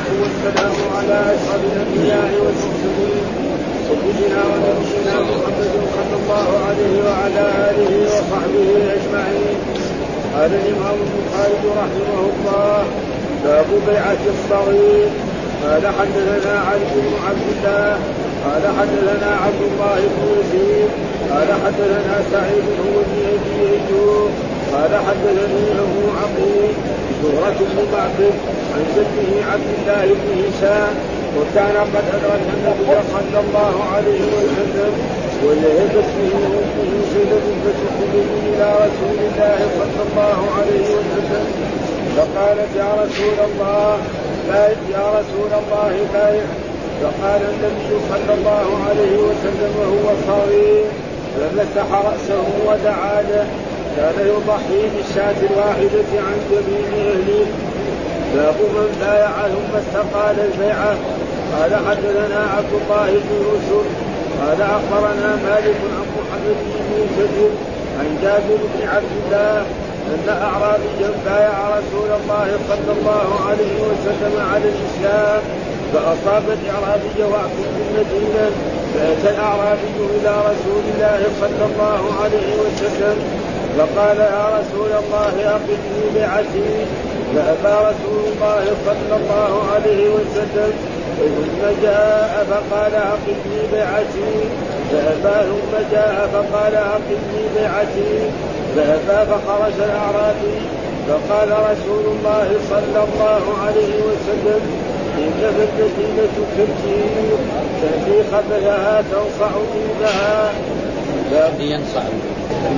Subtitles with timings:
[0.00, 3.24] والصلاة والسلام على أشرف الأنبياء والمرسلين
[3.88, 9.58] سيدنا ونبينا محمد صلى الله عليه وعلى آله وصحبه أجمعين.
[10.34, 12.84] قال الإمام البخاري رحمه الله
[13.44, 15.08] باب بيعة الصغير.
[15.64, 17.98] قال حدثنا علي بن عبد الله
[18.44, 20.90] قال حدثنا عبد الله بن يزيد
[21.30, 22.88] قال حدثنا سعيد بن
[23.34, 23.70] أبي
[24.72, 26.72] قال حدثني أبو عقيل
[27.22, 28.34] زهرة بن معبد
[28.74, 30.94] عن جده عبد الله بن هشام
[31.38, 34.92] وكان قد أدرك النبي صلى الله عليه وسلم
[35.44, 41.46] وذهبت به امه زينب فتقبل إلى رسول الله صلى الله عليه وسلم
[42.16, 43.98] فقالت يا رسول الله
[44.48, 46.44] بايع يا رسول الله بايع
[47.02, 50.84] فقال النبي صلى الله عليه وسلم وهو صغير
[51.36, 53.46] فمسح رأسه ودعا له
[53.96, 57.46] كان يضحي بالشاة الواحدة عن جميع أهله.
[58.34, 60.94] باب من بايع ثم استقال البيعة.
[61.52, 63.86] قال حدثنا عبد الله بن يوسف.
[64.40, 67.50] قال أخبرنا مالك عن محمد بن منكدر
[67.98, 69.66] عن جابر بن عبد الله
[70.10, 75.42] أن أعرابيا بايع رسول الله صلى الله عليه وسلم على الإسلام
[75.92, 78.50] فأصاب الأعرابي وقت في المدينة
[78.94, 83.16] فأتى الأعرابي إلى رسول الله صلى الله عليه وسلم
[83.78, 86.70] فقال يا رسول الله أقلني بعتي
[87.34, 90.72] فأبى رسول الله صلى الله عليه وسلم
[91.18, 94.32] ثم جاء فقال أقلني بعتي
[94.90, 98.12] فأبى ثم جاء فقال أقلني بعتي
[98.76, 100.60] فأبى فخرج الأعرابي.
[101.08, 104.60] فقال رسول الله صلى الله عليه وسلم
[105.18, 107.36] إن في المدينة كالجير
[107.82, 110.52] تأتي خبلها تنصع طيبها
[111.60, 112.02] ينصع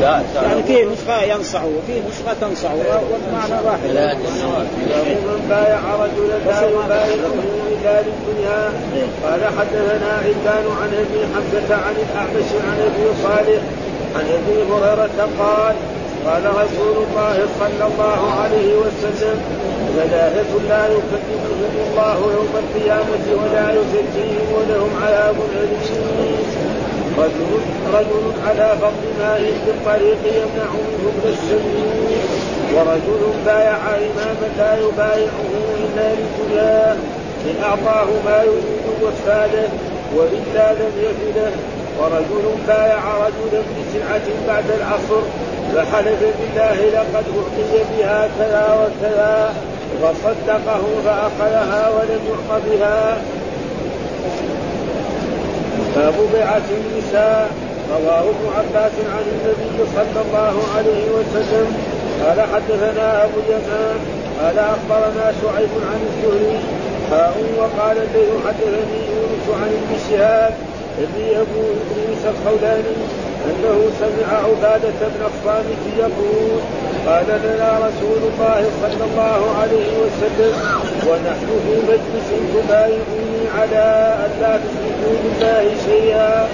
[0.01, 3.87] لا يعني في نسخة ينصع وفي نسخة تنصع والمعنى واحد.
[3.95, 7.35] لا من بايع رجلا لا يبايعه
[7.73, 8.73] إلا للدنيا
[9.25, 13.63] قال حدثنا عبان عن أبي حمزة عن الأعمش عن أبي صالح
[14.17, 15.75] عن أبي هريرة قال
[16.27, 19.37] قال رسول الله صلى الله عليه وسلم
[19.97, 26.42] ثلاثة لا يكلمهم الله يوم القيامة ولا يزكيهم ولهم عذاب أليم.
[27.19, 27.51] رجل
[27.95, 32.17] رجل على فضل ماء في الطريق يمنع منه السبيل
[32.75, 35.51] ورجل بايع إماما لا يبايعه
[35.83, 36.93] إلا للدنيا
[37.45, 39.69] إن أعطاه ما يريد وفاده
[40.17, 41.51] وإلا لم يفده
[41.99, 45.23] ورجل بايع رجلا بسلعة بعد العصر.
[45.75, 49.55] فحلف بالله لقد أعطي بها كذا وكذا.
[50.03, 53.17] فصدقه فأخذها ولم يعط بها.
[55.97, 57.51] باب بيعة النساء.
[57.91, 61.69] رواه ابن عباس عن النبي صلى الله عليه وسلم.
[62.25, 63.99] قال حدثنا أبو اليمان.
[64.41, 66.61] قال أخبرنا شعيب عن الزهري.
[67.11, 70.55] حاء وقال الليل حدثني يونس عن ابن شهاب.
[70.99, 72.97] ابي أبو إدريس الخولاني
[73.47, 76.61] أنه سمع عبادة بن الصامت يقول
[77.07, 80.55] قال لنا رسول الله صلى الله عليه وسلم
[81.09, 83.85] ونحن في مجلس تبايعوني على
[84.25, 86.49] أن لا تشركوا بالله شيئا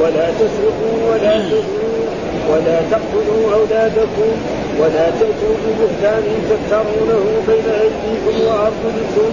[0.00, 2.04] ولا تسرقوا ولا تزنوا
[2.50, 4.32] ولا تقتلوا أولادكم
[4.80, 9.30] ولا تأتوا ببهتان تفترونه بين أيديكم وأرجلكم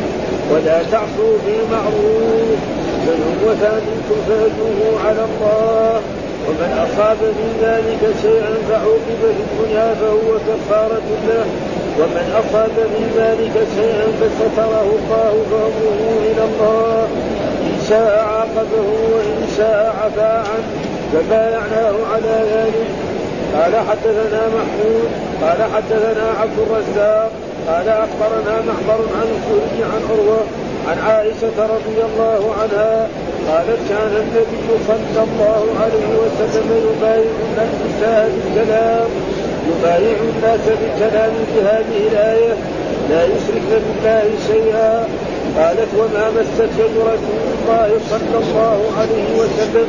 [0.52, 2.60] ولا تعصوا في معروف
[3.06, 6.02] من هو ثانيكم فاجروه على الله
[6.48, 11.46] ومن أصاب من ذلك شيئا فعوقب في الدنيا فهو كفارة له
[12.00, 15.78] ومن أصاب من ذلك شيئا فستره الله فأمره
[16.30, 17.08] إلى الله.
[17.70, 20.70] إن شاء عاقبه وإن شاء عفا عنه
[21.14, 22.88] فبايعناه على ذلك.
[23.56, 25.10] قال حدثنا محمود
[25.42, 27.32] قال حدثنا عبد الرزاق
[27.68, 30.44] قال أخبرنا معمر عن الزهري عن عروة
[30.88, 33.08] عن عائشة رضي الله عنها
[33.50, 39.08] قالت كان النبي صلى الله عليه وسلم يبايع النساء بالكلام
[39.70, 42.54] يبايع الناس بالكلام بهذه الآية
[43.10, 45.08] لا يشركن بالله شيئا.
[45.58, 49.88] قالت وما مست يد رسول الله صلى الله عليه وسلم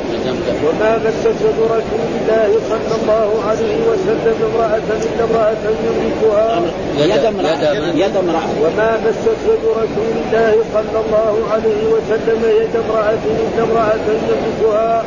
[0.64, 6.60] وما مست يد رسول الله صلى الله عليه وسلم امرأة إلا امرأة يملكها.
[6.98, 7.62] يد امرأة
[8.02, 8.48] يد امرأة.
[8.62, 15.04] وما مست يد رسول الله صلى الله عليه وسلم يد امرأة إلا امرأة يملكها.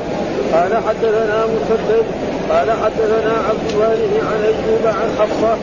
[0.54, 2.06] قال حدثنا مسدد
[2.50, 5.54] قال حدثنا عبد الوارث عن أيوب عن حفصة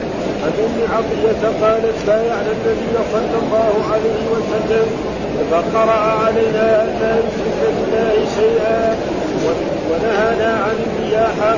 [0.45, 4.87] عن أم عطيه قالت بايعنا النبي صلى الله عليه وسلم
[5.51, 8.97] فقرا علينا أن لا نشرك بالله شيئا
[9.91, 11.57] ونهانا عن النياحه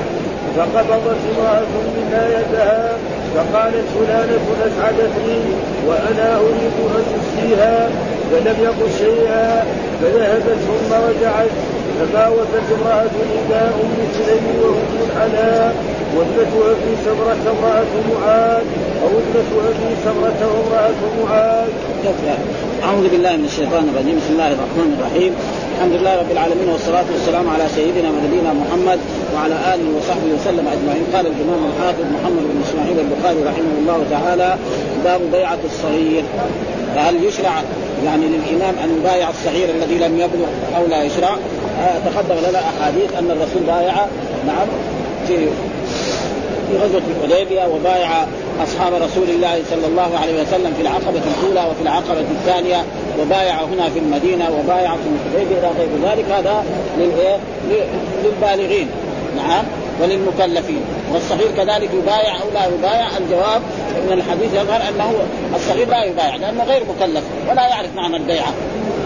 [0.57, 2.97] فقبضت امرأة منا يدها
[3.35, 5.39] فقالت فلانة أسعدتني
[5.87, 7.89] وأنا أريد أن أسقيها
[8.31, 9.63] فلم يقل شيئا
[10.01, 11.49] فذهبت ثم رجعت
[11.99, 15.75] فما وفت امرأة إلى أم سليم وأم العلاء
[16.15, 18.65] وابنة أبي سمرة امرأة معاذ
[19.03, 21.69] أو ابنة أبي سمرة امرأة معاذ.
[22.83, 24.15] أعوذ بالله من الشيطان الرجيم.
[24.21, 25.31] بسم الله الرحمن الرحيم.
[25.75, 28.99] الحمد لله رب العالمين والصلاة والسلام على سيدنا ونبينا محمد
[29.35, 31.05] وعلى آله وصحبه وسلم أجمعين.
[31.13, 34.49] قال الإمام الحافظ محمد بن إسماعيل البخاري رحمه الله تعالى
[35.05, 36.23] باب بيعة الصغير.
[36.95, 37.61] فهل يشرع
[38.05, 40.47] يعني للإمام أن يبايع الصغير الذي لم يبلغ
[40.77, 41.35] أو لا يشرع؟
[42.05, 43.93] تقدم لنا أحاديث أن الرسول بايع
[44.47, 44.67] نعم
[45.27, 45.37] في
[46.69, 48.09] في غزوة الحديبية وبايع
[48.63, 52.83] أصحاب رسول الله صلى الله عليه وسلم في العقبة الأولى وفي العقبة الثانية
[53.21, 56.25] وبايع هنا في المدينة وبايع في الحديبية إلى غير ذلك.
[56.31, 56.63] هذا
[56.97, 57.37] للإيه؟
[58.23, 58.87] للبالغين.
[59.37, 59.65] نعم.
[60.01, 60.81] وللمكلفين.
[61.13, 63.61] والصغير كذلك يبايع أو لا يبايع؟ الجواب
[64.07, 65.13] من الحديث يظهر أنه
[65.55, 68.53] الصغير لا يبايع لأنه غير مكلف ولا يعرف معنى البيعه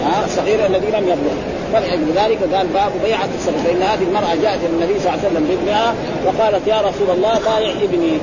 [0.05, 1.33] ها؟ الصغير الذي لم يبلغ.
[1.73, 5.27] فلأجل ذلك قال باب بيعة الصغير فإن هذه المرأة جاءت إلى النبي صلى الله عليه
[5.27, 5.95] وسلم بابنها
[6.25, 8.17] وقالت يا رسول الله بايع ابني.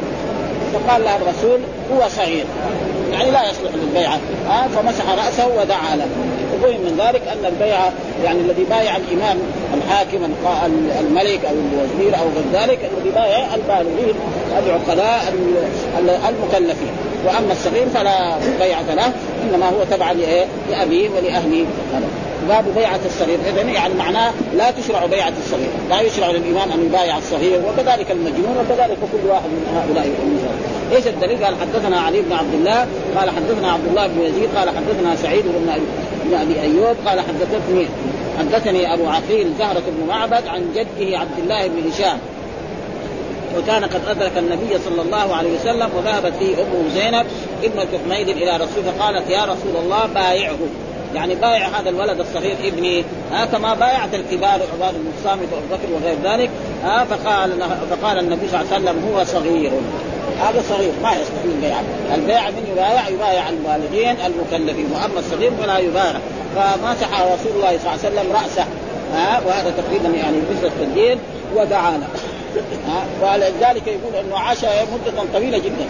[0.72, 1.60] فقال لها الرسول
[1.92, 2.44] هو صغير
[3.12, 4.18] يعني لا يصلح للبيعة.
[4.48, 6.06] ها؟ فمسح رأسه ودعا له.
[6.60, 7.92] وفهم من ذلك أن البيعة
[8.24, 9.38] يعني الذي بايع الإمام
[9.74, 10.18] الحاكم
[11.00, 14.14] الملك أو الوزير أو غير ذلك الذي بايع البالغين
[14.58, 15.34] العقلاء
[16.28, 16.92] المكلفين.
[17.26, 19.12] وأما الصغير فلا بيعة له
[19.42, 20.12] إنما هو تبع
[20.70, 21.66] لأبيه ولأهله.
[22.48, 23.38] باب بيعة الصغير.
[23.48, 25.70] إذن يعني معناه لا تشرع بيعة الصغير.
[25.90, 31.06] لا يشرع للإمام أن يبايع الصغير وكذلك المجنون وكذلك كل واحد من هؤلاء النساء إيش
[31.06, 32.86] الدليل؟ قال حدثنا علي بن عبد الله
[33.18, 35.44] قال حدثنا عبد الله بن يزيد قال حدثنا سعيد
[36.24, 37.86] بن أبي أيوب قال حدثتني
[38.38, 42.18] حدثني أبو عقيل زهرة بن معبد عن جده عبد الله بن هشام.
[43.58, 47.26] وكان قد أدرك النبي صلى الله عليه وسلم وذهبت فيه أمه زينب
[47.64, 50.58] ابنة حميد إلى رسول فقالت يا رسول الله بايعه.
[51.14, 53.04] يعني بايع هذا الولد الصغير ابني.
[53.32, 56.50] ها كما بايعت الكبار عباد بن الصامت وأبو بكر وغير ذلك.
[56.84, 57.52] ها فقال
[57.90, 59.70] فقال النبي صلى الله عليه وسلم هو صغير.
[60.40, 61.80] هذا صغير ما يستطيع البيع
[62.14, 66.20] البيع من يبايع يبايع البالغين المكلفين واما الصغير فلا يبايع.
[66.56, 68.64] فمسح رسول الله صلى الله عليه وسلم رأسه.
[69.14, 71.18] ها وهذا تقريبا يعني مثل التدين
[71.56, 72.08] ودعا له
[73.22, 75.86] ولذلك يقول إنه عاش مدة طويلة جدا.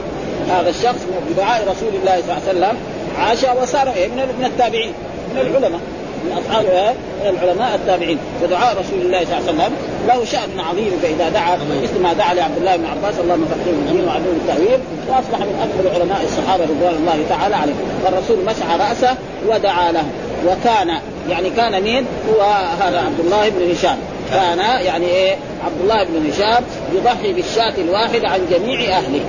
[0.49, 1.01] هذا الشخص
[1.31, 2.77] بدعاء رسول الله صلى الله عليه وسلم
[3.19, 4.93] عاش وصار إيه؟ من التابعين
[5.35, 5.81] من العلماء.
[6.25, 6.95] من اصحاب
[7.25, 8.19] العلماء التابعين.
[8.43, 9.73] ودعاء رسول الله صلى الله عليه وسلم
[10.09, 14.05] له شأن عظيم فإذا دعا مثل ما دعا لعبد الله بن عباس اللهم فقهه الدين
[14.09, 17.77] وعلمه التأويل وأصبح من اكبر علماء الصحابة رضوان الله تعالى عليهم.
[18.05, 19.17] فالرسول مسح رأسه
[19.49, 20.05] ودعا له.
[20.47, 21.01] وكان
[21.31, 22.41] يعني كان مين؟ هو
[22.81, 23.97] هذا عبد الله بن هشام.
[24.31, 26.65] كان يعني إيه؟ عبد الله بن هشام
[26.95, 29.21] يضحي بالشاة الواحدة عن جميع أهله.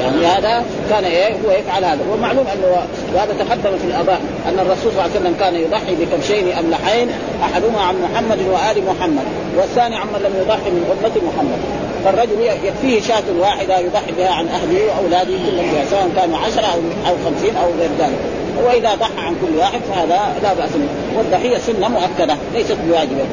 [0.00, 1.98] يعني هذا كان إيه هو يفعل هذا.
[2.12, 6.52] ومعلوم أنه وهذا تقدم في الأباء أن الرسول صلى الله عليه وسلم كان يضحي بكبشين
[6.52, 7.08] املحين
[7.42, 9.24] أحدهما عن محمد وآل محمد
[9.56, 11.58] والثاني عمن لم يضحي من أمة محمد.
[12.04, 16.80] فالرجل يكفيه شاة واحدة يضحي بها عن أهله وأولاده كلهم بها سواء كانوا عشرة أو
[17.08, 18.18] أو خمسين أو غير ذلك.
[18.64, 23.24] وإذا ضحى عن كل واحد فهذا لا بأس به والضحية سنة مؤكدة ليست بواجبة.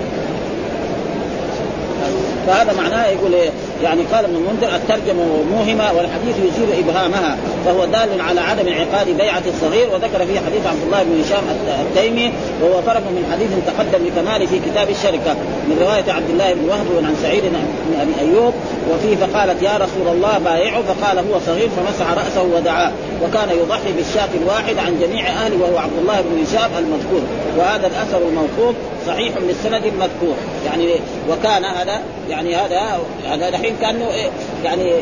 [2.47, 3.49] فهذا معناه يقول إيه
[3.83, 9.44] يعني قال ابن المنذر الترجمة موهمه والحديث يزيل إبهامها فهو دال على عدم انعقاد بيعة
[9.47, 11.43] الصغير وذكر فيه حديث عبد الله بن هشام
[11.81, 12.31] التيمي
[12.62, 15.34] وهو طرف من حديث تقدم لكماله في كتاب الشركة
[15.67, 18.53] من رواية عبد الله بن وهب عن سعيد بن أبي أيوب
[18.91, 20.81] وفيه فقالت يا رسول الله بايعه.
[20.81, 21.69] فقال هو صغير.
[21.69, 22.91] فمسح رأسه ودعاه.
[23.24, 27.21] وكان يضحي بالشاة الواحد عن جميع أهله وهو عبد الله بن هشام المذكور.
[27.57, 28.75] وهذا الأثر الموقوف
[29.07, 30.36] صحيح للسند المذكور.
[30.65, 30.95] يعني
[31.29, 34.29] وكان هذا يعني هذا هذا دحين كأنه إيه
[34.63, 34.93] يعني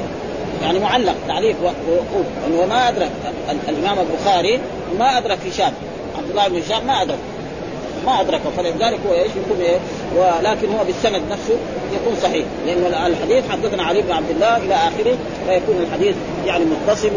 [0.61, 3.11] يعني معلق تعليق وقوف يعني وما أدرك
[3.69, 4.59] الإمام البخاري
[4.99, 5.73] ما أدرك هشام
[6.17, 7.17] عبد الله بن هشام ما أدرك.
[8.05, 8.49] ما أدركه.
[8.57, 9.77] فلذلك هو إيش يكون إيه؟
[10.17, 11.55] ولكن هو بالسند نفسه
[11.93, 12.45] يكون صحيح.
[12.65, 17.11] لأن الحديث حدثنا علي بن عبد الله إلى آخره فيكون الحديث يعني متصل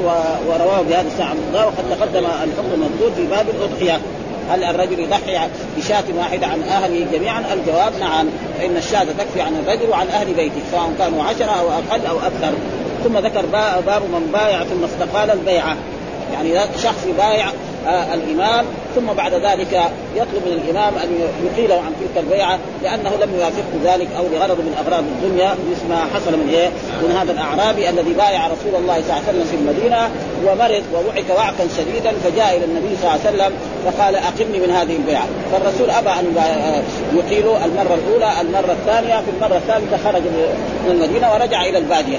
[0.49, 4.01] ورواه بهذا الساعة وقد تقدم الحكم المذكور في باب الأضحية.
[4.51, 8.27] هل الرجل يضحي بشاة واحدة عن أهله جميعا؟ الجواب نعم.
[8.59, 12.53] فإن الشاة تكفي عن الرجل وعن أهل بيته سواء كانوا عشرة أو أقل أو أكثر.
[13.05, 13.47] ثم ذكر
[13.87, 15.77] باب من بايع ثم استقال البيعة.
[16.33, 17.47] يعني شخص يبايع
[17.87, 18.65] آه الإمام
[18.99, 19.83] ثم بعد ذلك
[20.17, 21.09] يطلب من الإمام أن
[21.47, 26.01] يقيله عن تلك البيعة لأنه لم يوافقه ذلك أو لغرض من أغراض الدنيا مثل ما
[26.15, 26.69] حصل من إيه؟
[27.03, 30.11] من هذا الأعرابي الذي بايع رسول الله صلى الله عليه وسلم في المدينة
[30.47, 33.53] ومرض ووعك وعكا شديدا فجاء إلى النبي صلى الله عليه وسلم
[33.85, 36.27] فقال أقمني من هذه البيعة فالرسول أبى أن
[37.15, 42.19] يقيله المرة الأولى المرة الثانية في المرة الثالثة خرج من المدينة ورجع إلى البادية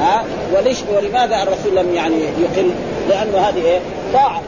[0.00, 2.70] ها وليش ولماذا الرسول لم يعني يقل؟
[3.08, 3.78] لأنه هذه إيه؟
[4.12, 4.42] طاعة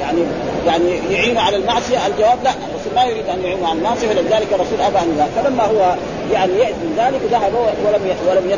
[0.00, 0.20] يعني
[0.66, 4.80] يعني يعين على المعصية؟ الجواب لا الرسول ما يريد أن يعين على المعصية فلذلك الرسول
[4.80, 5.94] أبى أن فلما هو
[6.32, 8.50] يعني يأس من ذلك ذهب ولم ولم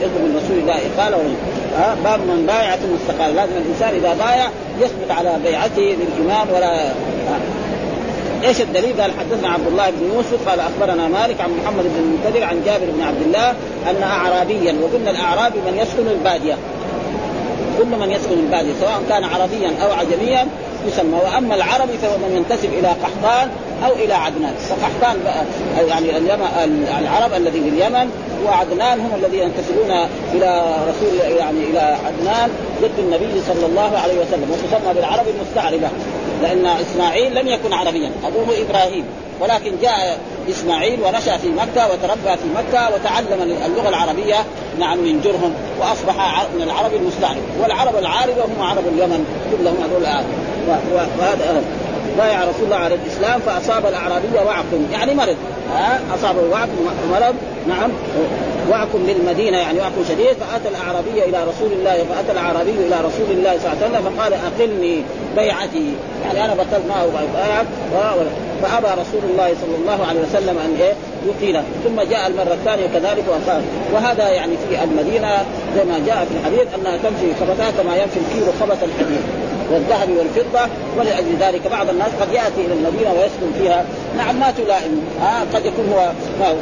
[0.00, 1.14] يطلب من رسول الله قال
[1.78, 4.46] ها؟ باب من بايع ثم استقال لازم الإنسان إذا بايع
[4.80, 6.92] يثبت على بيعته للامام ولا
[8.44, 12.44] إيش الدليل؟ قال حدثنا عبد الله بن يوسف قال أخبرنا مالك عن محمد بن المنكدر
[12.44, 13.50] عن جابر بن عبد الله
[13.90, 16.56] أن اعرابيا وقلنا الأعرابي من يسكن البادية.
[17.82, 20.46] كل من يسكن الباديه سواء كان عربيا أو عجميا
[20.86, 23.48] يسمى وأما العربي فهو من ينتسب إلى قحطان
[23.86, 24.54] أو إلى عدنان.
[24.54, 25.16] فقحطان
[25.88, 26.16] يعني
[26.98, 28.10] العرب الذي في اليمن
[28.46, 29.90] وعدنان هم الذين ينتسبون
[30.34, 32.50] إلى رسول يعني إلى عدنان
[32.82, 35.88] ضد النبي صلى الله عليه وسلم وتسمى بالعرب المستعربة
[36.42, 39.04] لأن إسماعيل لم يكن عربيا أبوه إبراهيم.
[39.42, 40.18] ولكن جاء
[40.50, 44.36] إسماعيل ونشأ في مكة وتربى في مكة وتعلم اللغة العربية
[44.78, 49.26] نعم من جرهم وأصبح من العرب المستعرب والعرب العاربة هم عرب اليمن
[49.58, 50.02] كلهم هذول
[51.18, 51.62] وهذا
[52.18, 54.64] بايع رسول الله على الإسلام فأصاب الاعرابي وعق.
[54.92, 55.36] يعني مرض
[55.72, 56.68] ها؟ اصابه وعق
[57.10, 57.34] مرض
[57.68, 57.90] نعم
[58.70, 60.26] وعك بالمدينة يعني وعك شديد.
[60.26, 64.32] فأتى الاعرابي إلى رسول الله فأتى الأعرابي إلى رسول الله صلى الله عليه وسلم فقال
[64.32, 65.02] أقلني
[65.36, 65.94] بيعتي.
[66.24, 67.66] يعني أنا بطلت معه بيعه
[68.62, 70.92] فأبى رسول الله صلى الله عليه وسلم أن إيه؟
[71.26, 71.62] يقيل.
[71.84, 73.62] ثم جاء المرة الثانية كذلك وقال
[73.94, 75.28] وهذا يعني في المدينة
[75.76, 79.22] زي ما جاء في الحديث أنها تمشي خبثها كما يمشي الكيلو خبث الحديد.
[79.72, 80.60] والذهب والفضة
[80.98, 83.84] ولأجل ذلك بعض الناس قد يأتي إلى المدينة ويسكن فيها.
[84.16, 85.02] نعم ما تلائم.
[85.22, 86.10] آه قد يكون هو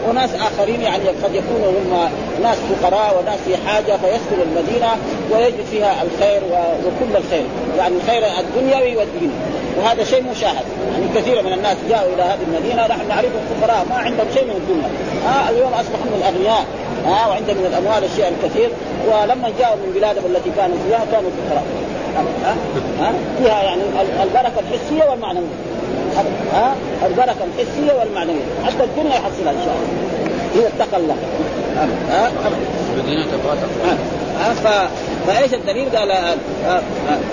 [0.08, 2.10] وناس آخرين يعني قد يكونوا هم
[2.42, 4.88] ناس فقراء وناس في حاجة فيسكن المدينة
[5.32, 6.42] ويجد فيها الخير
[6.86, 7.46] وكل الخير.
[7.78, 9.32] يعني الخير الدنيوي والديني
[9.78, 10.64] وهذا شيء مشاهد.
[10.92, 14.56] يعني كثير من الناس جاءوا إلى هذه المدينة نحن نعرفهم فقراء ما عندهم شيء من
[14.56, 14.90] الدنيا.
[15.28, 16.64] آه اليوم اصبحوا من الأغنياء.
[17.06, 18.70] آه وعندهم من الأموال الشيء الكثير.
[19.08, 21.64] ولما جاءوا من بلادهم التي كانوا فيها كانوا فقراء.
[22.16, 22.54] ها
[23.00, 23.82] ها فيها يعني
[24.22, 25.56] البركة الحسية والمعنوية.
[26.52, 26.74] ها؟
[27.06, 28.42] البركة الحسية والمعنوية.
[28.64, 30.00] حتى الدنيا يحصلها إن شاء الله.
[30.54, 31.16] اذا اتقى الله.
[32.10, 32.30] ها؟
[33.24, 33.56] تبغى
[34.54, 34.68] ف...
[35.26, 36.12] فإيش الدليل؟ قال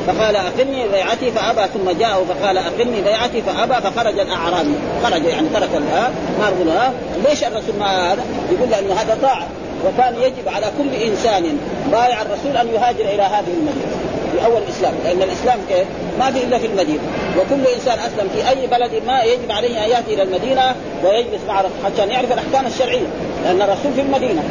[0.08, 4.74] فقال اقلني بيعتي فأبى ثم جاءه فقال اقلني بيعتي فأبى فخرج الأعرابي.
[5.04, 6.92] خرج يعني ترك ها؟ ما ها؟
[7.30, 9.48] ليش الرسول ما هذا؟ يقول لأنه هذا طاعة.
[9.86, 11.58] وكان يجب على كل إنسان
[11.92, 14.07] بايع الرسول أن يهاجر إلى هذه المدينة.
[14.38, 15.88] في اول الإسلام لأن الإسلام كيف؟
[16.20, 17.00] ما في إلا في المدينة.
[17.38, 21.64] وكل إنسان أسلم في أي بلد ما يجب عليه أن يأتي إلى المدينة ويجلس مع
[21.86, 23.08] حتى يعرف الأحكام الشرعية
[23.44, 24.44] لأن الرسول في المدينة.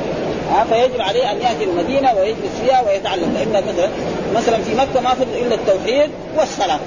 [0.71, 3.35] فيجب عليه أن يأتي المدينة ويجلس فيها ويتعلم.
[3.35, 3.89] لأن مثلا
[4.35, 6.79] مثلا في مكة ما فرض إلا التوحيد والصلاه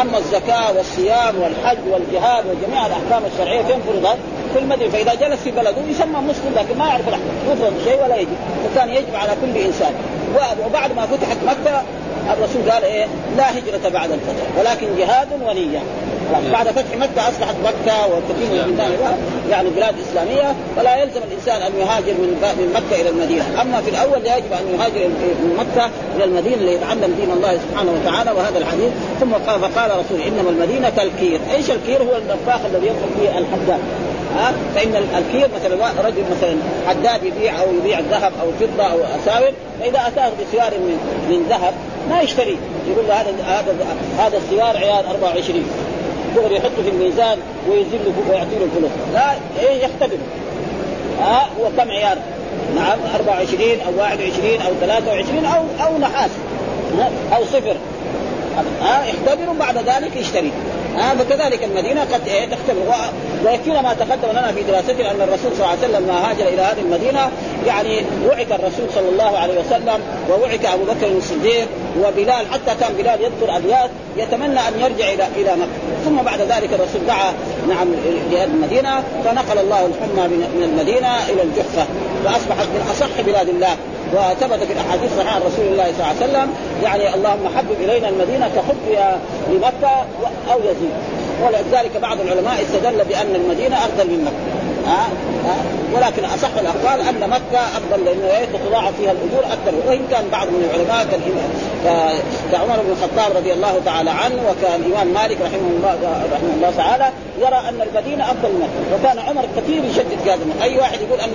[0.00, 4.18] أما الزكاة والصيام والحج والجهاد وجميع الأحكام الشرعية فين فرضت؟
[4.52, 4.90] في المدينة.
[4.90, 8.88] فإذا جلس في بلده يسمى مسلم لكن ما يعرف الأحكام يفرض شيء ولا يجب فكان
[8.88, 9.92] يجب على كل إنسان.
[10.66, 11.82] وبعد ما فتحت مكة
[12.32, 15.78] الرسول قال إيه؟ لا هجرة بعد الفتح ولكن جهاد ونية.
[16.52, 19.16] بعد فتح مكة أصبحت مكة وكثير من البلدان
[19.50, 23.62] يعني بلاد إسلامية فلا يلزم الإنسان أن يهاجر من من مكة إلى المدينة.
[23.62, 25.08] أما في الأول يجب أن يهاجر
[25.42, 28.90] من مكة إلى المدينة ليتعلم دين الله سبحانه وتعالى وهذا الحديث.
[29.20, 31.40] ثم قال فقال رسول إنما المدينة كالكير.
[31.54, 33.80] إيش الكير؟ هو النفاخ الذي يدخل فيه الحداد.
[34.36, 36.56] ها؟ فإن الكير مثلا رجل مثلا
[36.88, 40.98] حداد يبيع أو يبيع ذهب أو فضة أو أساور فإذا أتاه بسوار من
[41.30, 41.74] من ذهب
[42.10, 42.56] ما يشتري.
[42.90, 43.74] يقول له هذا هذا
[44.18, 45.64] هذا السوار عيار 24
[46.36, 47.38] دغري يحطه في الميزان
[47.68, 50.18] ويزيد له ويعطي له الفلوس لا إيه يختبر.
[51.20, 52.18] ها هو كم عيار
[52.76, 56.30] نعم 24 أو 21 أو 23 أو أو نحاس.
[57.36, 57.76] أو صفر.
[58.82, 60.52] ها يختبر بعد ذلك يشتري.
[60.96, 62.94] ها فكذلك المدينة قد إيه تختبر.
[63.44, 66.62] ويكفينا ما تقدم لنا في دراستنا أن الرسول صلى الله عليه وسلم ما هاجر إلى
[66.62, 67.30] هذه المدينة.
[67.66, 70.00] يعني وعك الرسول صلى الله عليه وسلم
[70.30, 75.52] ووعك أبو بكر الصديق وبلال حتى كان بلال يذكر أبيات يتمنى أن يرجع إلى إلى
[75.56, 76.04] مكة.
[76.04, 77.32] ثم بعد ذلك الرسول دعا
[77.68, 77.88] نعم
[78.30, 81.86] لهذه المدينة فنقل الله الحمى من المدينة إلى الجحفة
[82.24, 83.76] فأصبحت من أصح بلاد الله.
[84.14, 86.48] وثبت في الأحاديث صحيحة عن رسول الله صلى الله عليه وسلم
[86.82, 89.14] يعني اللهم حبب إلينا المدينة كحب
[89.50, 89.94] لمكة
[90.52, 90.94] أو يزيد.
[91.42, 94.39] ولذلك بعض العلماء استدل بأن المدينة أفضل من مكة.
[94.86, 95.08] ها؟
[95.44, 95.56] ها؟
[95.94, 100.70] ولكن أصح الأقوال أن مكة أفضل لأنه تتضاعف فيها الأجور أكثر وإن كان بعض من
[100.70, 101.06] العلماء
[102.52, 105.96] كعمر بن الخطاب رضي الله تعالى عنه وكان الامام مالك رحمه الله
[106.32, 108.96] رحمه الله تعالى يرى أن المدينة أفضل من مكة.
[108.96, 111.34] وكان عمر كثير يشدد هذا أي واحد يقول أن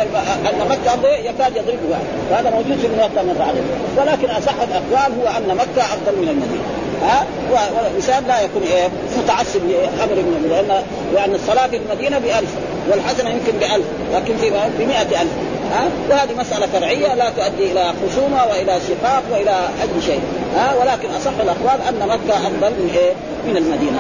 [0.50, 1.96] أن مكة أفضل يكاد يضربه
[2.32, 3.62] هذا موجود في الموطأ مر عليه
[3.98, 6.66] ولكن أصح الأقوال هو أن مكة أفضل من المدينة.
[7.02, 8.88] ها؟ والإنسان لا يكون إيه
[9.24, 10.84] متعصب لأمر ابن لأن
[11.14, 12.50] لأن الصلاة في المدينة بألف.
[12.92, 14.54] والحسنة يمكن بألف لكن في ب
[15.22, 15.32] ألف.
[15.72, 20.22] ها؟ وهذه مسألة فرعية لا تؤدي إلى خصومة وإلى شقاق وإلى أي شيء.
[20.56, 23.14] ها؟ ولكن أصح الأقوال أن مكة أفضل من إيه؟
[23.48, 24.00] من المدينة.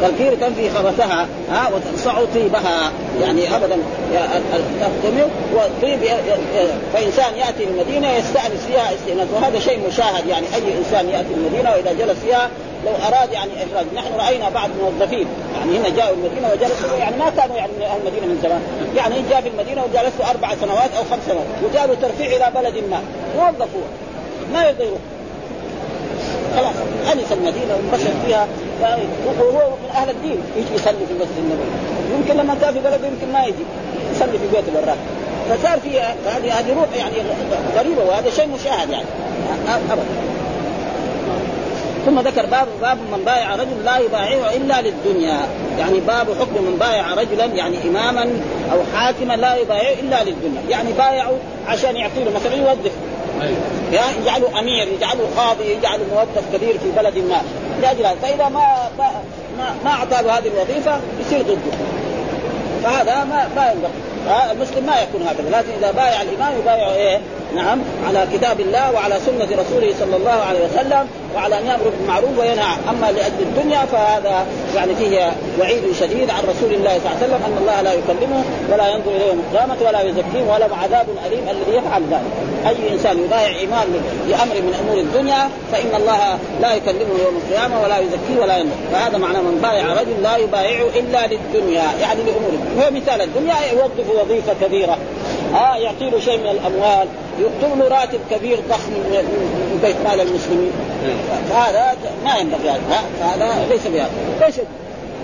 [0.00, 2.92] فالكير تنفي خبثها ها وتنصع طيبها.
[3.22, 3.76] يعني ابدا
[4.80, 5.98] تختمر والطيب
[6.92, 9.28] فإنسان يأتي المدينة يستأنس فيها استئناس.
[9.34, 12.50] وهذا شيء مشاهد يعني أي إنسان يأتي المدينة وإذا جلس فيها
[12.86, 15.26] لو أراد يعني اخراج نحن رأينا بعض الموظفين
[15.58, 18.60] يعني هنا جاءوا المدينة وجلسوا يعني ما كانوا يعني أهل المدينة من زمان.
[18.96, 23.00] يعني جاء في المدينة وجلسوا أربع سنوات أو خمس سنوات وجابوا ترفيع إلى بلد ما.
[23.36, 23.86] وظفوه
[24.52, 25.00] ما يرضى يروح
[26.56, 26.74] خلاص.
[27.12, 28.46] انس المدينة وانبسط فيها
[29.26, 31.66] وهو من أهل الدين يجي يصلي في المسجد النبوي.
[32.18, 33.64] يمكن لما كان في بلده يمكن ما يجي
[34.12, 34.96] يصلي في بيته برا.
[35.50, 37.14] فصار في هذه هذه روح يعني
[37.76, 39.04] غريبة وهذا شيء مشاهد يعني.
[39.68, 40.02] ابدا.
[42.06, 45.38] ثم ذكر باب باب من بايع رجل لا يبايعه إلا للدنيا.
[45.78, 48.30] يعني باب حكم من بايع رجلا يعني اماما
[48.72, 50.62] أو حاكما لا يبايعه إلا للدنيا.
[50.68, 51.32] يعني بايعه
[51.68, 52.95] عشان يعطي له مثلا يوظف يعني
[53.92, 57.42] يجعله أمير يجعله قاضي يجعله موظف كبير في بلد ما.
[57.82, 58.16] لأجل هذا.
[58.22, 59.10] فإذا ما ما
[59.84, 61.76] ما اعطى له هذه الوظيفة يصير ضده.
[62.84, 64.52] فهذا ما ما ينبغي.
[64.52, 65.58] المسلم ما يكون هكذا.
[65.58, 67.20] لكن إذا بايع الإمام يبايع إيه؟
[67.56, 72.38] نعم على كتاب الله وعلى سنة رسوله صلى الله عليه وسلم وعلى أن يأمر بالمعروف
[72.38, 74.46] وينهى أما لأجل الدنيا فهذا
[74.76, 78.44] يعني فيه وعيد شديد عن رسول الله صلى الله عليه وسلم أن الله لا يكلمه
[78.72, 82.32] ولا ينظر اليه يوم القيامة ولا يزكيه ولا عذاب أليم الذي يفعل ذلك.
[82.66, 83.88] أي إنسان يبايع امام
[84.28, 88.76] لأمر من أمور الدنيا فإن الله لا يكلمه يوم القيامة ولا يزكيه ولا ينظر.
[88.92, 94.06] فهذا معنى من بايع رجل لا يبايعه إلا للدنيا يعني الدنيا هو مثال الدنيا يوظف
[94.20, 94.98] وظيفة كبيرة.
[95.54, 97.08] ها يعطي له شيء من الأموال
[97.38, 100.72] يكتب له راتب كبير ضخم من بيت مال المسلمين.
[101.50, 103.02] فهذا ما ينبغي هذا.
[103.20, 104.10] فهذا ليس بهذا.
[104.40, 104.54] ليش؟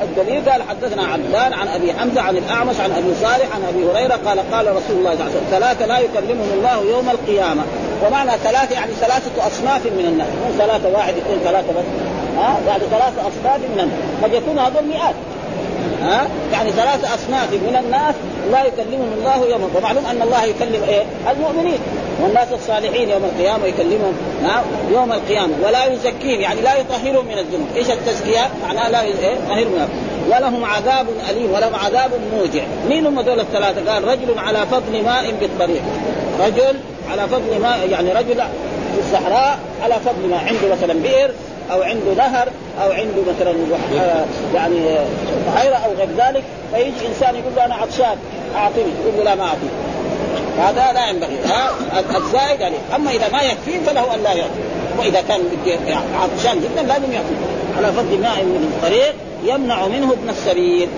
[0.03, 4.19] الدليل قال حدثنا عبدان عن أبي حمزة عن الأعمش عن أبي صالح عن أبي هريرة
[4.27, 7.63] قال قال رسول الله صلى الله عليه وسلم ثلاثة لا يكلمهم الله يوم القيامة.
[8.07, 10.29] ومعنى ثلاثة يعني ثلاثة أصناف من الناس.
[10.29, 11.85] مو ثلاثة واحد اثنين ثلاثة بس.
[12.39, 13.99] ها؟ يعني ثلاثة أصناف من الناس.
[14.23, 15.15] قد يكون هذول مئات.
[16.03, 18.15] ها؟ يعني ثلاثة أصناف من الناس
[18.53, 21.79] لا يكلمهم الله يوم ومعلوم أن الله يكلم إيه؟ المؤمنين.
[22.23, 27.69] والناس الصالحين يوم القيامة يكلمهم نعم يوم القيامة ولا يزكيهم يعني لا يطهرهم من الذنوب.
[27.77, 29.89] إيش التزكية؟ معناه لا يطهرهم
[30.31, 32.63] ولهم عذاب أليم ولهم عذاب موجع.
[32.89, 35.83] مين هم دول الثلاثة؟ قال رجل على فضل ماء بالطريق.
[36.41, 36.77] رجل
[37.11, 38.37] على فضل ماء يعني رجل
[38.95, 40.45] في الصحراء على فضل ماء.
[40.47, 41.31] عنده مثلا بئر
[41.73, 42.49] أو عنده نهر
[42.85, 43.55] أو عنده مثلا
[44.55, 44.99] يعني
[45.47, 46.43] بحيره أو غير ذلك
[46.75, 48.17] فيجي إنسان يقول له أنا عطشان
[48.57, 49.71] أعطني يقول له لا ما اعطيك
[50.59, 51.39] هذا لا ينبغي.
[51.45, 51.71] ها؟
[52.17, 52.77] الزائد يعني.
[52.95, 54.61] أما إذا ما يكفي فله أن لا يعطي
[54.99, 55.41] وإذا كان
[56.21, 57.35] عطشان جدا لازم يعطي
[57.77, 60.89] على فضل ماء من الطريق يمنع منه ابن السبيل.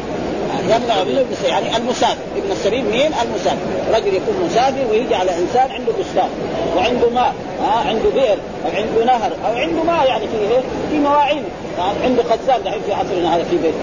[0.65, 1.51] يمنع منه ابن السبيل.
[1.51, 2.23] يعني المسافر.
[2.37, 3.67] ابن السبيل مين؟ المسافر.
[3.95, 6.29] رجل يكون مسافر ويجي على إنسان عنده بستان.
[6.77, 7.35] وعنده ماء.
[7.63, 8.39] ها؟ عنده بئر.
[8.65, 9.33] أو عنده نهر.
[9.47, 11.45] أو عنده ماء يعني في؟ في مواعين
[12.05, 13.75] عنده خزان دحين في عصرنا هذا في بيت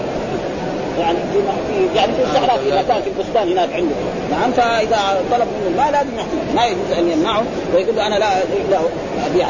[1.00, 3.94] يعني في يعني في الصحراء في مكان في البستان هناك عنده
[4.30, 8.30] نعم فإذا طلب منه الماء لازم يعطيه ما يجوز أن يمنعه ويقول له أنا لا
[8.70, 8.78] لا
[9.26, 9.46] أبيع.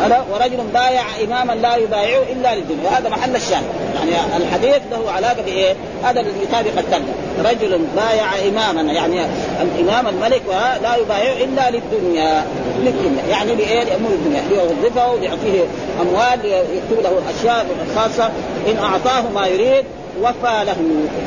[0.00, 2.90] هذا ورجل بايع إماما لا يبايعه إلا للدنيا.
[2.90, 3.64] وهذا محل الشاهد.
[3.94, 7.14] يعني الحديث له علاقة بإيه؟ هذا الذي يطابق الترجمه
[7.44, 9.20] رجل بايع إماما يعني
[9.62, 10.42] الإمام الملك
[10.82, 12.44] لا يبايعه إلا للدنيا.
[12.78, 13.22] للدنيا.
[13.30, 14.42] يعني لإيه؟ لأمور الدنيا.
[14.50, 15.64] ليوظفه ليعطيه
[16.00, 18.30] أموال يكتب له الاشياء الخاصه
[18.70, 19.84] إن أعطاه ما يريد
[20.22, 20.76] وفى له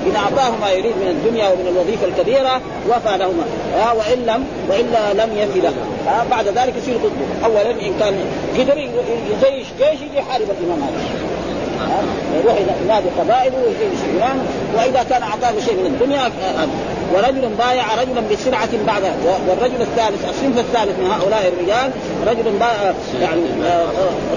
[0.08, 5.14] إن أعطاه ما يريد من الدنيا ومن الوظيفة الكبيرة وفى له ما وإن لم وإلا
[5.14, 5.74] لم يفي له
[6.08, 8.14] آه بعد ذلك يصير ضده أولا إن كان
[8.60, 11.24] قدر يجيش جيش يجي يحارب الإمام هذا.
[12.44, 14.38] يروح ينادي قبائله ويجيش الإمام
[14.76, 16.68] وإذا كان أعطاه شيء من الدنيا آه
[17.14, 19.04] ورجل بايع رجلا بسلعة بعد
[19.48, 21.92] والرجل الثالث الصنف الثالث من هؤلاء الرجال
[22.28, 23.42] رجل بايع يعني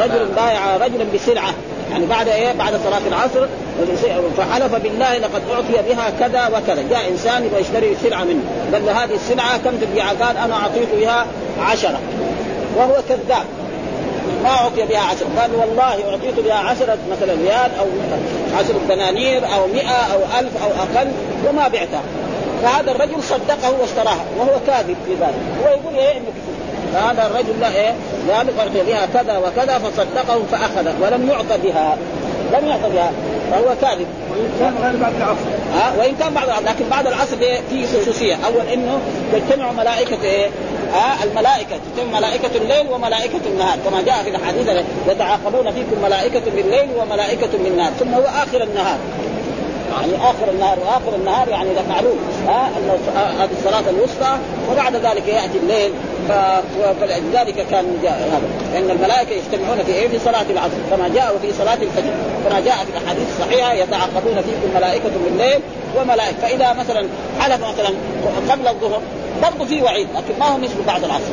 [0.00, 1.54] رجل بايع رجلا بسلعة
[1.90, 3.46] يعني بعد إيه؟ بعد صلاة العصر
[4.36, 6.82] فحلف بالله لقد أعطي بها كذا وكذا.
[6.90, 8.42] جاء إنسان يبغى يشتري سلعة منه.
[8.72, 11.26] قال له هذه السلعة كم تبيعها قال أنا اعطيت بها
[11.60, 11.98] عشرة.
[12.76, 13.44] وهو كذاب.
[14.42, 15.26] ما أعطي بها عشرة.
[15.40, 17.86] قال والله أعطيت بها عشرة مثلا ريال أو
[18.58, 21.08] عشرة دنانير أو مئة أو ألف أو أقل
[21.48, 22.02] وما بعتها.
[22.62, 25.34] فهذا الرجل صدقه واشتراها وهو كاذب في ذلك.
[25.62, 26.26] هو يقول إيه؟ انه
[26.94, 27.94] فهذا الرجل لا إيه؟
[28.30, 31.98] قال اعطي بها كذا وكذا فصدقه فاخذ ولم يعطى بها.
[32.52, 33.12] لم يعطى بها.
[33.50, 34.06] فهو كاذب.
[34.30, 35.48] وإن كان غير بعد العصر.
[35.74, 36.64] ها؟ وإن كان بعد العصر.
[36.64, 38.34] لكن بعد العصر إيه؟ في خصوصية.
[38.46, 39.00] أول إنه
[39.32, 40.46] تجتمع ملائكة إيه؟
[40.92, 41.76] ها؟ الملائكة.
[41.76, 43.78] تجتمع ملائكة الليل وملائكة النهار.
[43.90, 47.92] كما جاء في الحديث يتعاقبون فيكم ملائكة بالليل وملائكة بالنهار.
[48.00, 48.98] ثم هو آخر النهار.
[50.00, 54.38] يعني آخر النهار واخر النهار يعني معلوم ها أنه هذه الصلاة الوسطى
[54.70, 55.92] وبعد ذلك يأتي الليل
[57.00, 61.74] فلذلك كان هذا لأن الملائكة يجتمعون في إيه؟ في صلاة العصر كما جاء في صلاة
[61.74, 62.12] الفجر
[62.48, 65.60] كما جاء في الأحاديث الصحيحة يتعاقبون فيكم ملائكه بالليل
[65.96, 67.06] وملائكة فإذا مثلا
[67.40, 67.88] حلف مثلا
[68.50, 69.00] قبل الظهر
[69.42, 71.32] برضه في وعيد لكن ما هو مثل بعد العصر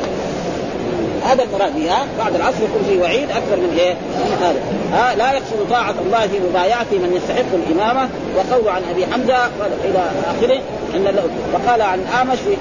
[1.24, 4.60] هذا المراد بها بعد العصر يكون في وعيد أكثر من إيه؟ من هذا.
[4.92, 9.36] ها لا يقصد طاعة الله في مبايعه من يستحق الإمامة وقول عن أبي حمزة
[9.84, 10.60] إلى آخره
[10.94, 11.14] إن
[11.54, 12.56] وقال عن اعمش في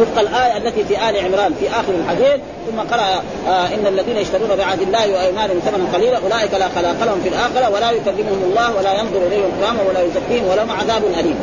[0.00, 4.48] وفق الآية التي في آل عمران في آخر الحديث ثم قرأ آه إن الذين يشترون
[4.58, 8.92] بعهد الله وأيمانهم ثمنا قليلا أولئك لا خلاق لهم في الآخرة ولا يكلمهم الله ولا
[8.92, 11.36] ينظر إليهم قياما ولا يزكيهم ولهم عذاب أليم.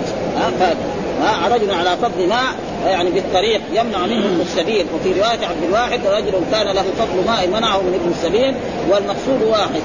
[1.23, 2.53] آه رجل على فضل ماء
[2.85, 4.85] يعني بالطريق يمنع منهم السبيل.
[4.95, 8.53] وفي رواية عبد الواحد رجل كان له فضل ماء منعه من ابن السبيل
[8.89, 9.81] والمقصود واحد.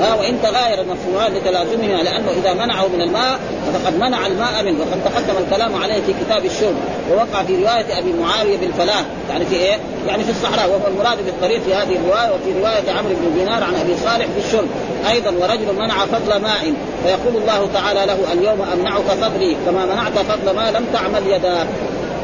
[0.00, 3.38] ها وإن تغاير المفهومان لتلازمهما لأنه إذا منعه من الماء
[3.74, 4.80] فقد منع الماء منه.
[4.80, 6.74] وقد تقدم الكلام عليه في كتاب الشرب
[7.10, 9.04] ووقع في رواية أبي معاوية بالفلاح.
[9.30, 9.76] يعني في إيه؟
[10.08, 10.68] يعني في الصحراء.
[10.68, 14.46] وهو المراد بالطريق في هذه الرواية وفي رواية عمرو بن دينار عن أبي صالح في
[14.46, 14.68] الشرب
[15.10, 16.72] أيضا ورجل منع فضل ماء.
[17.04, 21.66] فيقول الله تعالى له اليوم أمنعك فضلي كما منعت فضل ما لم تعمل يداك.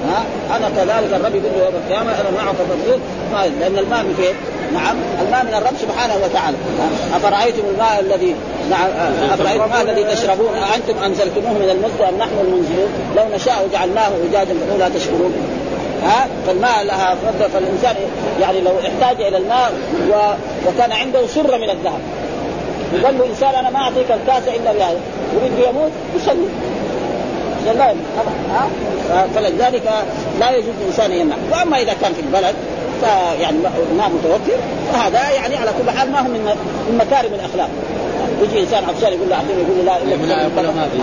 [0.08, 0.24] ها؟
[0.56, 3.00] أنا كذلك الرب يقول يوم القيامة أنا معك فضلك
[3.60, 4.34] لأن الماء من فين؟
[4.74, 6.56] نعم الماء من الرب سبحانه وتعالى.
[7.14, 8.34] أفرأيتم الماء الذي
[8.70, 8.88] نعم
[9.32, 14.54] أفرأيتم الماء الذي تشربون؟ اانتم أنزلتموه من المزق أم نحن المنزلون؟ لو نشاء جعلناه أجاجا
[14.70, 15.32] فلا تشكرون.
[16.04, 17.96] ها؟ فالماء لها فضل فالإنسان
[18.40, 19.72] يعني لو احتاج إلى الماء
[20.10, 20.14] و...
[20.68, 22.00] وكان عنده سره من الذهب.
[22.94, 25.00] يقول له إنسان أنا ما أعطيك الكاس إلا بهذا.
[25.36, 26.48] يريد يموت؟ يصلي.
[27.66, 27.94] لا
[29.34, 29.82] فلذلك
[30.40, 31.36] لا يجوز الإنسان يمنع.
[31.52, 32.54] وأما إذا كان في البلد
[33.00, 33.58] فيعني
[33.98, 34.58] ما متوفر.
[34.92, 36.54] فهذا يعني على كل حال ما هو من
[36.98, 37.68] مكارم الأخلاق.
[38.42, 40.98] يجي إنسان عطشان يقول له اعطيني يقول له لا إلا ما في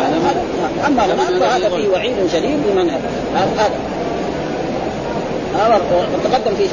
[0.87, 2.89] أما لما فهذا فيه وعيد شديد لمن
[3.35, 3.79] هذا
[6.13, 6.67] وتقدم في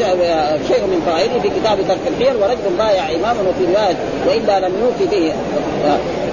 [0.69, 3.97] شيء من فوائده في كتاب ترك الحيل ورجل بايع إماما وفي رواية
[4.27, 5.33] وإلا لم يوفي به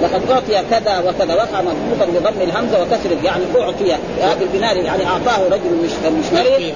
[0.04, 3.96] لقد أعطي كذا وكذا وقع مضبوطا بضم الهمزة وكسر يعني أعطي
[4.40, 5.88] بالبناء يعني أعطاه رجل
[6.20, 6.74] مشتري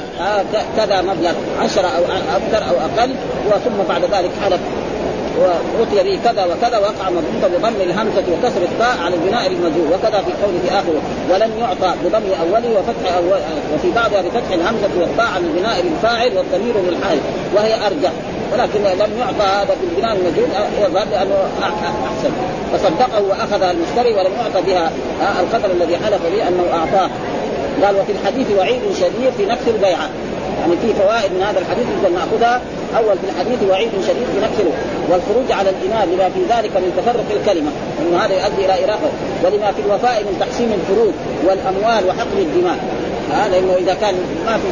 [0.77, 2.03] كذا مبلغ عشرة أو
[2.37, 3.11] أكثر أو أقل
[3.47, 4.61] وثم بعد ذلك حلف.
[5.39, 10.33] وأوتي به كذا وكذا وقع مضبوطا بضم الهمزة وكسر الطاء على البناء المجهول وكذا في
[10.43, 11.01] قوله آخره.
[11.31, 13.41] ولم يعطى بضم أوله وفتح أول
[13.75, 17.19] وفي بعضها بفتح الهمزة والطاء على البناء للفاعل والضمير للحال
[17.57, 18.13] وهي أرجح
[18.53, 20.49] ولكن لم يعطى هذا بالبناء المجهول
[20.83, 22.31] يظهر لأنه أحسن.
[22.73, 24.91] فصدقه وأخذ المشتري ولم يعطى بها
[25.41, 27.11] القدر الذي حلف به أنه أعطاه.
[27.85, 30.09] قال وفي الحديث وعيد شديد في نفس البيعة.
[30.61, 32.61] يعني في فوائد من هذا الحديث نقدر نأخذها.
[32.97, 34.65] أول في الحديث وعيد شديد في نفسه
[35.11, 39.11] والخروج على الامام لما في ذلك من تفرق الكلمة ان هذا يؤدي إلى اراقه
[39.45, 41.15] ولما في الوفاء من تقسيم الفروج
[41.47, 42.79] والأموال وحقن الدماء.
[43.33, 44.15] هذا لأنه إذا كان
[44.47, 44.69] ما في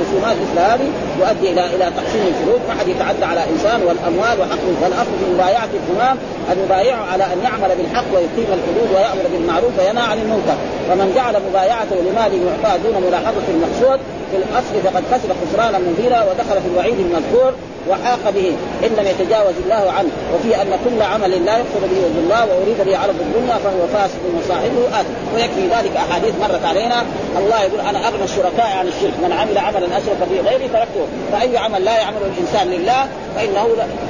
[0.00, 0.88] خصومات مثل هذه
[1.20, 5.68] يؤدي إلى إلى تقسيم الفروج ما حد يتعدى على إنسان والأموال وحق والاصل في مبايعة
[5.80, 6.16] الامام
[6.52, 10.56] أن يبايعه على أن يعمل بالحق ويقيم الحدود ويأمر بالمعروف وينهى عن المنكر.
[10.88, 16.62] فمن جعل مبايعته لمال يعطى دون ملاحظة المقصود في الأصل فقد خسر خسرانا مبينا ودخل
[16.62, 17.52] في الوعيد المذكور
[17.90, 18.48] وحاق به.
[18.84, 20.10] إن لم يتجاوز الله عنه.
[20.34, 24.22] وفي أن كل عمل لا يقصد به وجه الله وأريد به عرض الدنيا فهو فاسد
[24.38, 25.14] وصاحبه آثم.
[25.34, 27.04] ويكفي ذلك أحاديث مرت علينا.
[27.38, 29.14] الله يقول أنا أغنى الشركاء عن الشرك.
[29.22, 33.66] من عمل عملا أشرك به غيري تركته فأي عمل لا يعمله الإنسان لله فإنه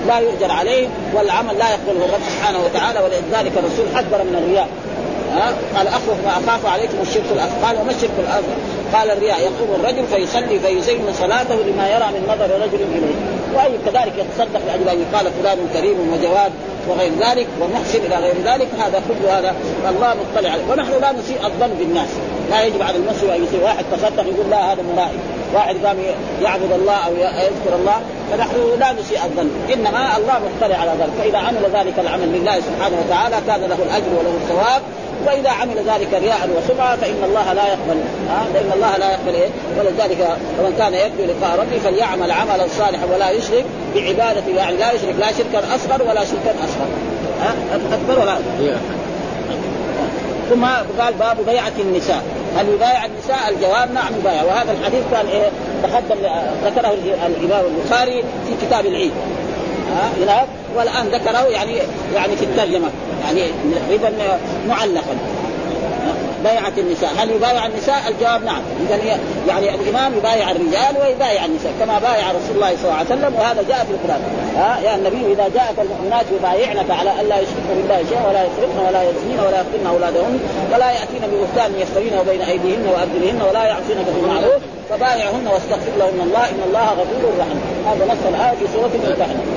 [0.09, 0.89] لا يؤجر عليه.
[1.15, 2.99] والعمل لا يقبله الرب سبحانه وتعالى.
[3.05, 4.69] ولذلك الرسول حذر من الرياء.
[5.77, 8.57] قال اخوف ما اخاف عليكم الشرك الاصغر قال وما الشرك الاصغر؟
[8.95, 13.17] قال الرياء يقوم الرجل فيصلي فيزين صلاته لما يرى من نظر رجل إليه.
[13.55, 16.53] وأي كذلك يتصدق لأجل أن يقال فلان كريم وجواد
[16.89, 18.69] وغير ذلك ومحسن إلى غير ذلك.
[18.79, 19.55] هذا كل هذا
[19.91, 20.65] الله مطلع عليه.
[20.71, 22.09] ونحن لا نسيء الظن بالناس.
[22.51, 25.19] لا يجب على المسلم أن يسيء واحد تصدق يقول لا هذا مرائي.
[25.55, 25.97] واحد قام
[26.43, 27.99] يعبد الله أو يذكر الله.
[28.33, 29.51] فنحن لا نسيء الظن.
[29.73, 31.13] إنما الله مطلع على ذلك.
[31.19, 34.83] فإذا عمل ذلك العمل لله سبحانه وتعالى كان له الأجر وله الثواب.
[35.27, 39.49] وإذا عمل ذلك رياء وسمعة فإن الله لا يقبل ها؟ لأن الله لا يقبل إيه؟
[39.79, 45.15] ولذلك ومن كان يرجو لقاء ربه فليعمل عملا صالحا ولا يشرك بعبادته يعني لا يشرك
[45.19, 46.89] لا شركا أصغر ولا شركا أصغر
[47.41, 47.55] ها؟
[47.93, 48.39] أكبر ولا
[50.51, 50.65] ثم
[51.03, 52.23] قال باب بيعة النساء
[52.57, 55.49] هل يبايع النساء؟ الجواب نعم يبايع وهذا الحديث كان إيه؟
[55.83, 56.17] تقدم
[56.65, 56.95] ذكره
[57.27, 59.13] الإمام البخاري في كتاب العيد
[59.97, 61.73] ها؟ هناك والآن ذكره يعني
[62.15, 62.89] يعني في الترجمة.
[63.25, 63.43] يعني
[63.91, 65.17] إذا معلقا.
[66.45, 67.11] بيعه النساء.
[67.19, 68.63] هل يبايع النساء؟ الجواب نعم.
[68.87, 73.35] اذا يعني الإمام يبايع الرجال ويبايع النساء كما بايع رسول الله صلى الله عليه وسلم
[73.35, 74.21] وهذا جاء في القرآن.
[74.57, 79.03] ها؟ يا النبي إذا جاءك المؤمنات يبايعنك على الا يشركن بالله شيئا ولا يسرقن ولا
[79.03, 80.39] يزنين ولا يقتلن أولادهن
[80.75, 84.61] ولا يأتين ببهتان يفترينه بين أيديهن وأرجلهن ولا يعصينك في المعروف
[84.91, 87.61] فبايعهن واستغفر لهن الله إن الله غفور رحيم.
[87.87, 89.56] هذا نص الآية في سورة ها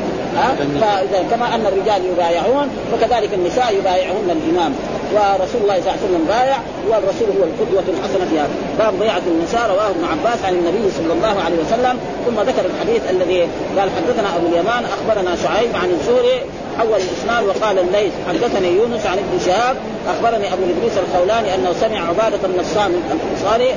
[0.82, 4.74] فإذا كما أن الرجال يبايعون فكذلك النساء يبايعهن الإمام.
[5.14, 6.58] ورسول الله صلى الله عليه وسلم بايع
[6.90, 8.56] والرسول هو القدوة الحسنة في هذا.
[8.80, 12.00] باب بيعة النساء رواه ابن عباس عن النبي صلى الله عليه وسلم.
[12.26, 13.42] ثم ذكر الحديث الذي
[13.78, 16.42] قال حدثنا أبو اليمان أخبرنا شعيب عن الزهري
[16.78, 19.76] حول الإسناد وقال الليث حدثني يونس عن ابن شهاب
[20.08, 23.76] أخبرني أبو إدريس الخولاني أنه سمع عبادة النصام الانصاري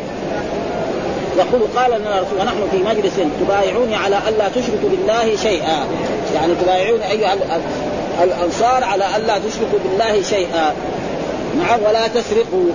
[1.39, 5.87] يقول قال لنا رسول ونحن في مجلس تبايعوني على الا تشركوا بالله شيئا.
[6.35, 7.37] يعني تبايعون أيها
[8.23, 10.75] الأنصار على الا تشركوا بالله شيئا.
[11.59, 12.71] نعم ولا تسرقوا.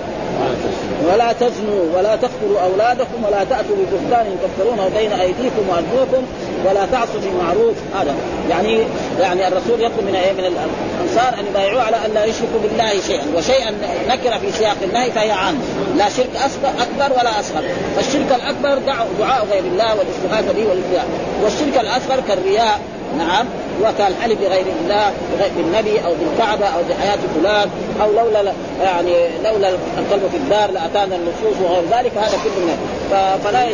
[1.12, 6.22] ولا تزنوا ولا تقتلوا أولادكم ولا تأتوا ببهتان تفترونه بين أيديكم وارجلكم
[6.64, 8.14] ولا تعصوا في معروف هذا.
[8.50, 8.78] يعني
[9.20, 13.24] يعني الرسول يطلب من من الأنصار أن يبايعوه على أن لا يشركوا بالله شيئا.
[13.36, 13.74] وشيئا
[14.08, 15.58] نكرة في سياق النهي فهي عام.
[15.96, 16.30] لا شرك
[16.64, 17.62] أكبر ولا أصغر.
[17.96, 18.78] فالشرك الأكبر
[19.18, 21.06] دعاء غير الله والاستغاثة به والابتلاء
[21.42, 22.80] والشرك الأصغر كالرياء.
[23.18, 23.46] نعم.
[23.80, 25.12] وكالحلف بغير الله
[25.56, 27.68] بالنبي أو بالكعبة أو بحياة فلان
[28.02, 29.12] أو لولا يعني
[29.44, 32.78] لولا القلب في الدار لأتانا النصوص وغير ذلك هذا كله من
[33.44, 33.64] فلا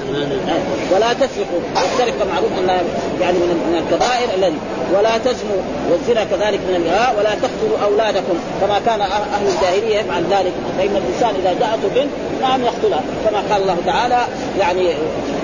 [0.94, 1.60] ولا تسرقوا.
[1.76, 2.82] والسرقة معروف أنها
[3.20, 4.58] يعني من الكبائر الذي
[4.94, 10.52] ولا تزنوا والزنا كذلك من الإهاء ولا تقتلوا أولادكم كما كان أهل الجاهلية يفعل ذلك.
[10.78, 12.10] فإن الإنسان إذا جاءته بنت
[12.42, 14.18] نعم يقتلها كما قال الله تعالى
[14.60, 14.88] يعني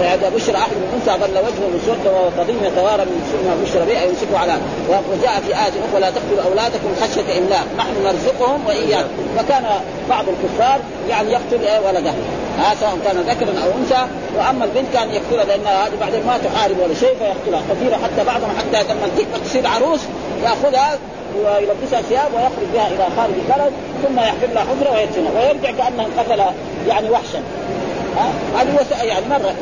[0.00, 4.02] إذا بشر أحد من انثى ظل وجهه مسودا وهو قديم يتوارى من ما بشر به
[4.02, 4.49] يمسكه على
[4.88, 9.08] وجاء في آية أخرى لا تقتلوا أولادكم خشية إملاق نحن نرزقهم وإياكم.
[9.38, 9.64] فكان
[10.10, 12.10] بعض الكفار يعني يقتل ولده.
[12.58, 14.06] ها سواء كان ذكرا أو أنثى.
[14.38, 17.62] وأما البنت كان يقتلها لانها هذه بعدين ما تحارب ولا شيء فيقتلها.
[17.70, 20.00] كثيرا حتى بعضهم حتى لما تصير عروس
[20.42, 20.98] يأخذها
[21.36, 25.32] ويلبسها ثياب ويخرج بها إلى خارج البلد ثم يحفر لها حجره ويدفنها.
[25.36, 26.42] ويرجع كانه قتل
[26.88, 27.42] يعني وحشا.
[28.58, 29.04] هذه.
[29.04, 29.54] يعني مرة.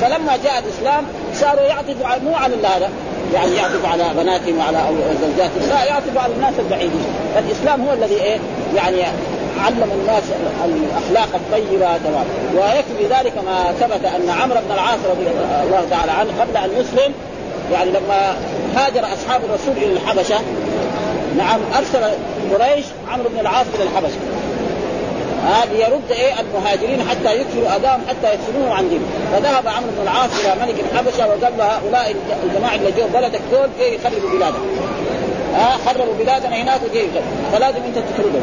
[0.00, 1.04] فلما جاء الإسلام
[1.34, 2.90] صاروا يعطفوا مو على هذا.
[3.34, 4.78] يعني يعطف على بناتهم وعلى
[5.20, 5.68] زوجاتهم.
[5.68, 7.06] لا يعطف على الناس البعيدين.
[7.34, 8.38] فالاسلام هو الذي إيه؟
[8.76, 9.02] يعني
[9.64, 10.22] علم الناس
[10.64, 12.24] الأخلاق الطيبة تمام.
[12.54, 15.26] ويكفي ذلك ما ثبت أن عمرو بن العاص رضي
[15.66, 17.12] الله تعالى عنه قبل أن يسلم
[17.72, 18.36] يعني لما
[18.76, 20.36] هاجر أصحاب الرسول إلى الحبشة
[21.36, 22.10] نعم أرسل
[22.52, 24.18] قريش عمرو بن العاص إلى الحبشة.
[25.46, 30.30] هذه يرد إيه؟ المهاجرين حتى يكثروا أذاهم حتى يدفنوه عن دينه فذهب عمرو بن العاص
[30.40, 34.60] إلى ملك الحبشة وقال له هؤلاء الجماعة اللي جو بلدك دول جاي يخربوا بلادك؟
[35.54, 37.08] ها؟ خربوا بلادنا هناك وجاي
[37.52, 38.42] فلازم أنت تطردهم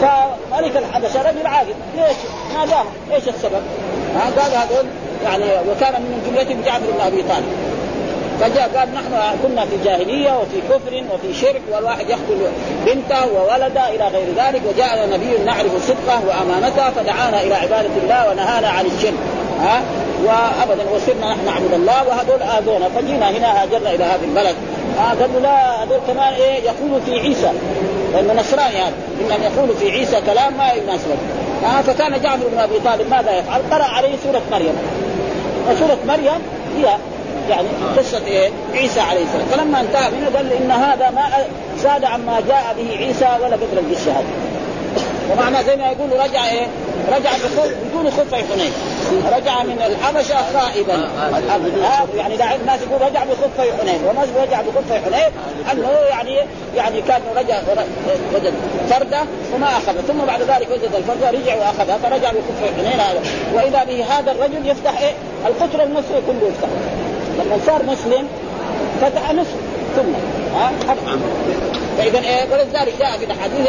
[0.00, 1.74] فملك الحبشة رجل عاقل.
[1.96, 2.16] ليش؟
[2.54, 3.62] ناداهم إيش السبب؟
[4.16, 4.86] ها؟ قال هذول
[5.24, 7.65] يعني وكان من جملتهم جعفر بن أبي طالب.
[8.40, 12.50] فجاء قال نحن كنا في جاهلية وفي كفر وفي شرك والواحد يقتل
[12.86, 18.68] بنته وولده إلى غير ذلك وجاءنا نبي نعرف صدقه وأمانته فدعانا إلى عبادة الله ونهانا
[18.68, 19.14] عن الشرك.
[19.60, 19.82] ها؟
[20.24, 24.56] وابدا وصرنا نحن نعبد الله وهذول اذونا فجينا هنا هاجرنا إلى هذا البلد.
[24.98, 27.52] قالوا لا هذول كمان إيه يقولوا في عيسى.
[28.12, 28.94] لأنه نصراني هذا.
[29.20, 31.18] إنهم يقولوا في عيسى كلام ما يناسب
[31.64, 34.74] آه فكان جعفر بن أبي طالب ماذا يفعل؟ قرأ عليه سورة مريم.
[35.70, 36.40] وسورة مريم
[36.76, 36.96] هي
[37.50, 39.46] يعني قصة إيه؟ عيسى عليه السلام.
[39.46, 41.22] فلما انتهى منه قال إن هذا ما
[41.82, 44.26] زاد عما جاء به عيسى ولا بدلا بالشهاده
[45.32, 46.66] ومعنى زي ما يقول رجع إيه؟
[47.12, 47.30] رجع
[47.88, 48.72] بدون خفي حنين.
[49.36, 50.94] رجع من الحبشة خائبا.
[50.94, 54.00] آه يعني داعي الناس يقول رجع بخفي حنين.
[54.04, 55.30] وما رجع بخفي حنين
[55.72, 56.38] أنه يعني
[56.76, 57.58] يعني كان رجع
[58.34, 58.54] وجد
[58.90, 59.22] فرده
[59.54, 63.20] وما اخذها ثم بعد ذلك وجد الفرده رجع وأخذها فرجع بخفي حنين هذا.
[63.54, 65.12] وإذا به هذا الرجل يفتح إيه؟
[65.46, 66.68] القطر المصري كله يفتح.
[67.38, 68.28] لما صار مسلم
[69.00, 69.56] فتح نصف
[69.96, 70.12] ثم
[70.56, 70.72] ها؟
[71.98, 73.66] فإذا إيه ولذلك جاء في الاحاديث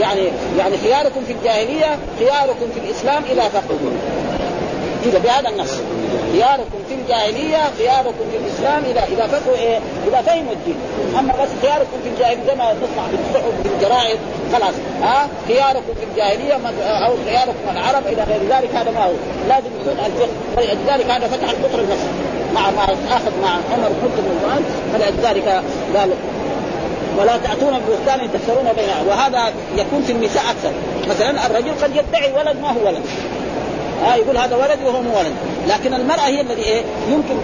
[0.00, 0.28] يعني
[0.58, 3.90] يعني خياركم في الجاهلية خياركم في الإسلام إلى فقهوا
[5.04, 5.70] كذا بهذا النص.
[6.32, 9.78] خياركم في الجاهلية خياركم في الإسلام اذا اذا فقهوا إيه؟
[10.08, 10.76] اذا فهموا الدين،
[11.18, 14.18] أما بس خياركم في الجاهلية زي ما نسمع في الصحف في الجرائد
[14.52, 16.54] خلاص ها؟ خياركم في الجاهلية
[17.06, 19.12] أو خياركم العرب إلى غير ذلك هذا ما هو،
[19.48, 20.28] لازم يكون الفقه.
[20.56, 25.62] فلذلك هذا فتح القطر النصر مع ما آخذ مع عمر بن الخطاب فلذلك
[25.96, 26.10] قال
[27.18, 30.72] ولا تأتون ببهتان تفترون بينها وهذا يكون في النساء أكثر.
[31.10, 33.02] مثلا الرجل قد يدعي ولد ما هو ولد.
[34.04, 35.34] ها يقول هذا ولد وهو مو ولد.
[35.68, 37.34] لكن المرأة هي الذي إيه يمكن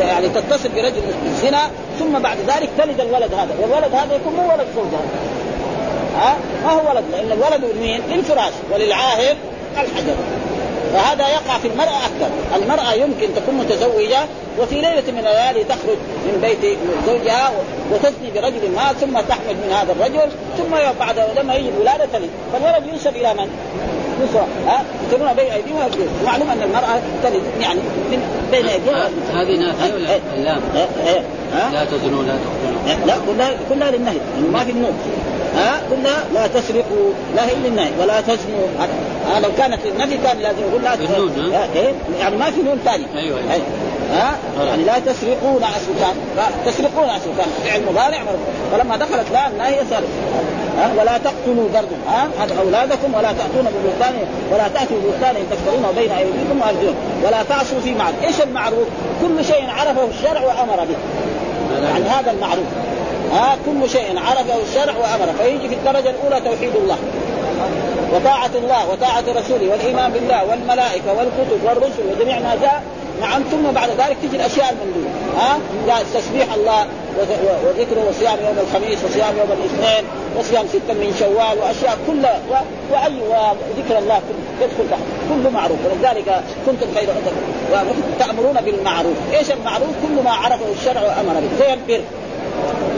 [0.00, 1.60] يعني تتصل برجل الزنا
[1.98, 3.54] ثم بعد ذلك تلد الولد هذا.
[3.60, 5.00] والولد هذا يكون مو ولد زوجها.
[6.16, 9.36] ها ما هو ولد لأن الولد لمين؟ للفراش وللعاهر
[9.74, 10.14] الحجر.
[10.92, 12.30] فهذا يقع في المرأة أكثر.
[12.56, 14.18] المرأة يمكن تكون متزوجة
[14.60, 17.52] وفي ليلة من الليالي تخرج من بيت زوجها
[17.92, 22.86] وتزني برجل ما ثم تحمل من هذا الرجل ثم بعد لما يجي الولادة تلد فالولد
[22.86, 23.48] ينسب إلى من؟
[24.24, 24.46] يسرى.
[24.66, 29.94] ها؟ يقتلون بين أيديهم ويرجلهم معلوم أن المرأة تلد يعني من بين ايديها هذه نافيه
[29.94, 30.58] ولا لا؟
[31.72, 34.18] لا تزنوا لا تقتلوا لا كلها كلها للنهي.
[34.52, 34.98] ما في النوم.
[35.56, 38.68] ها؟ كلها لا تسرقوا لا هي للنهي ولا تزنوا
[39.28, 41.28] ها لو كانت للنفي كان لازم يقول لا تزنوا
[41.74, 43.64] إيه؟ يعني ما في نون ثاني أيوه, أيوة.
[44.12, 46.14] ها؟ يعني لا تسرقون اسلكان
[46.66, 48.18] تسرقون اسلكان فعل مضارع
[48.72, 50.02] فلما دخلت لا النهي صار
[50.78, 52.28] ها؟ ولا تقتلوا برضو ها؟
[52.60, 54.14] أولادكم ولا تأتون ببهتان
[54.52, 56.96] ولا تأتوا ببهتان تفترونه بين أيديكم وأرجلكم.
[57.24, 58.88] ولا تعصوا في معروف إيش المعروف؟
[59.22, 60.96] كل شيء عرفه الشرع وأمر به.
[61.84, 62.66] يعني هذا المعروف.
[63.32, 66.98] ها كل شيء عرفه الشرع وامر فيجي في الدرجة الأولى توحيد الله
[68.12, 72.82] وطاعة الله وطاعة رسوله والإيمان بالله والملائكة والكتب والرسل وجميع ما جاء
[73.20, 76.86] نعم ثم بعد ذلك تجي الأشياء المندوبه ها؟ يعني تسبيح الله
[77.64, 80.04] وذكره وصيام يوم الخميس وصيام يوم الاثنين
[80.38, 82.40] وصيام ستا من شوال وأشياء كلها
[82.92, 84.20] وأي وذكر الله
[84.60, 85.00] يدخل تحت.
[85.28, 85.78] كله معروف.
[85.84, 87.08] ولذلك كنتم خير
[88.18, 92.04] تامرون بالمعروف، إيش المعروف؟ كل ما عرفه الشرع وامر به زي البر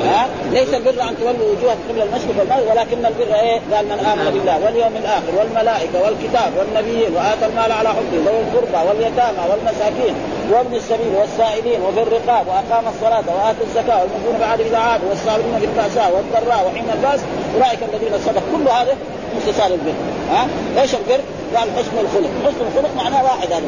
[0.05, 4.31] ها؟ ليس البر أن تولوا وجوهكم قبل المشرق والمغرب ولكن البر إيه؟ قال من آمن
[4.35, 10.15] بالله واليوم الآخر والملائكة والكتاب والنبيين وآتى المال على حبه ذوي القربى واليتامى والمساكين
[10.53, 15.67] وابن السبيل والسائلين وفي الرقاب وأقام الصلاة وآتى الزكاة والمؤمنون بعد إذا عادوا والصابرين في
[15.67, 17.21] البأساء والضراء وحين البأس
[17.55, 18.95] أولئك الذين صدقوا كل هذا
[19.35, 19.97] من خصال البر
[20.33, 20.47] ها؟
[20.81, 21.21] إيش البر؟
[21.57, 23.63] قال حسن الخلق، حسن الخلق معناه واحد هذا.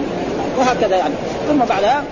[0.58, 1.14] وهكذا يعني.
[1.48, 2.02] ثم بعدها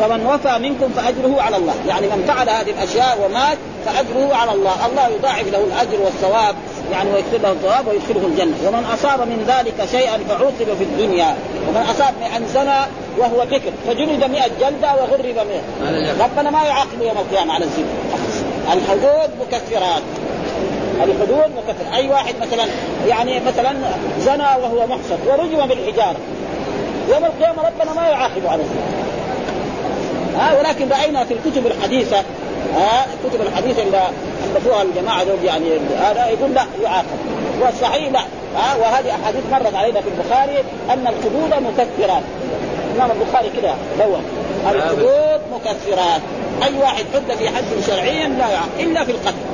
[0.00, 1.74] فمن وفى منكم فأجره على الله.
[1.88, 4.86] يعني من فعل هذه الأشياء ومات فأجره على الله.
[4.86, 6.54] الله يضاعف له الأجر والثواب
[6.92, 8.56] يعني ويكتب له الثواب ويدخله الجنة.
[8.66, 11.36] ومن أصاب من ذلك شيئا فعوقب في الدنيا.
[11.68, 12.80] ومن أصاب من زنى
[13.18, 15.46] وهو ذكر فجلد 100 جلدة وغرب
[15.82, 17.86] 100 ربنا ما يعاقب يوم القيامة على الزنا.
[18.72, 20.02] الحدود مكفرات.
[21.04, 22.64] الحدود مكفر أي واحد مثلا
[23.08, 23.74] يعني مثلا
[24.20, 26.16] زنى وهو محصن ورجم بالحجارة.
[27.08, 28.98] يوم القيامة ربنا ما يعاقب الزنا
[30.38, 32.16] ها ولكن رأينا في الكتب الحديثة
[32.74, 34.02] ها الكتب الحديثة اللي
[34.56, 35.64] الفوها الجماعة دول يعني
[36.00, 37.18] هذا يقول لا يعاقب.
[37.60, 38.20] والصحيح لا.
[38.56, 40.58] ها وهذه أحاديث مرت علينا في البخاري
[40.90, 42.22] أن الحدود مكفرات.
[42.94, 44.22] الامام البخاري كده دون
[44.70, 46.20] الحدود مكفرات.
[46.62, 49.44] أي واحد حد في حد شرعيا لا يعاقب إلا في القتل.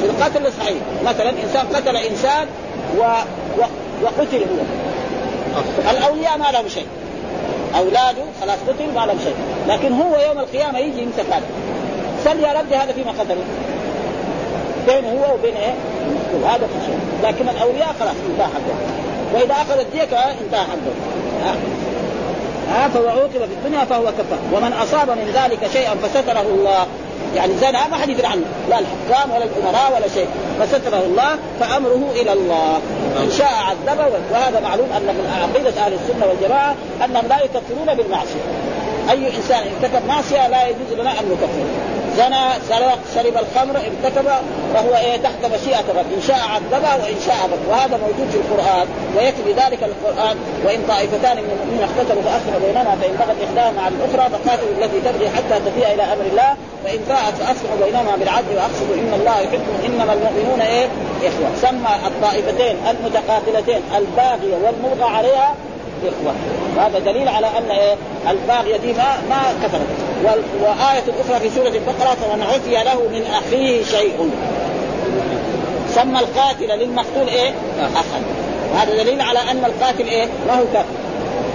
[0.00, 0.78] في القتل صحيح.
[1.04, 2.46] مثلا إنسان قتل إنسان
[2.98, 3.02] و...
[3.58, 3.62] و...
[4.02, 4.87] وقتل هو.
[5.90, 6.86] الأولياء ما لهم شيء.
[7.76, 9.34] أولاده خلاص قتل ما لهم شيء.
[9.68, 11.46] لكن هو يوم القيامة يجي يمسك هذا.
[12.24, 13.44] سل يا ربي هذا فيما قتله
[14.86, 15.74] بينه هو وبين إيه؟
[16.46, 16.98] هذا في شيء.
[17.22, 18.76] لكن الأولياء خلاص انتهى حقه.
[19.34, 20.94] وإذا أخذ الديك انتهى حقه.
[21.44, 21.54] ها
[22.70, 24.38] ها فهو عوقب في الدنيا فهو كفار.
[24.52, 26.86] ومن أصاب من ذلك شيئا فستره الله.
[27.36, 28.44] يعني زنا ما حد يدري عنه.
[28.70, 30.28] لا الحكام ولا الأمراء ولا شيء.
[30.60, 32.80] فستره الله فأمره إلى الله.
[33.16, 38.44] ان شاء عذبه وهذا معلوم أن من عقيدة أهل السنة والجماعة أنهم لا يكفرون بالمعصية.
[39.10, 41.97] أي إنسان ارتكب معصية لا يجوز لنا أن نكفره.
[42.18, 44.26] زنى سرق شرب الخمر ارتكب
[44.74, 46.10] فهو إيه تحت مشيئة الرب.
[46.16, 50.36] إن شاء عذبه وإن شاء عذب وهذا موجود في القرآن ويكفي ذلك القرآن.
[50.64, 55.28] وإن طائفتان من المؤمنين اقتتلوا فأصلحوا بيننا فإن بغت إحداهما على الأخرى فقاتلوا التي تبغي
[55.36, 56.50] حتى تفيء إلى أمر الله.
[56.84, 58.94] فان فاءت فأصلحوا بينهما بالعدل وأقسطوا.
[59.02, 60.86] إن الله يحب إنما المؤمنون إيه؟
[61.28, 61.50] إخوة.
[61.62, 65.54] سمى الطائفتين المتقاتلتين الباغية والمبغى عليها
[66.10, 66.32] إخوة.
[66.76, 67.94] وهذا دليل على أن إيه؟
[68.30, 70.07] الباغية دي ما ما كفرت.
[70.62, 74.30] وآية أخرى في سورة البقرة فمن عفي له من أخيه شيء.
[75.94, 77.50] سمى القاتل للمقتول إيه؟
[77.80, 78.22] أخا.
[78.74, 80.88] وهذا دليل على أن القاتل إيه؟ ما هو كافر.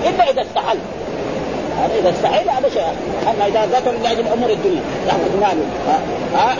[0.09, 0.77] إلا إذا استحل
[1.81, 2.83] هذا إذا استحيل هذا شيء.
[3.29, 5.65] أما إذا ذكر لاجل أمور الدنيا ياخذ ماله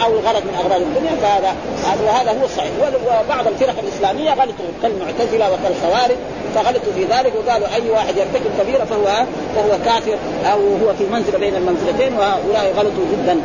[0.06, 1.54] أو الغرض من أغراض الدنيا فهذا
[2.06, 2.72] وهذا هو الصحيح.
[3.08, 4.66] وبعض الفرق الإسلامية غلطوا.
[4.82, 6.18] كالمعتزله وكالخوارج
[6.56, 10.18] فغلطوا في ذلك وقالوا أي واحد يرتكب كبيرة فهو فهو كافر
[10.52, 13.38] أو هو في منزلة بين المنزلتين وهؤلاء غلطوا جدا.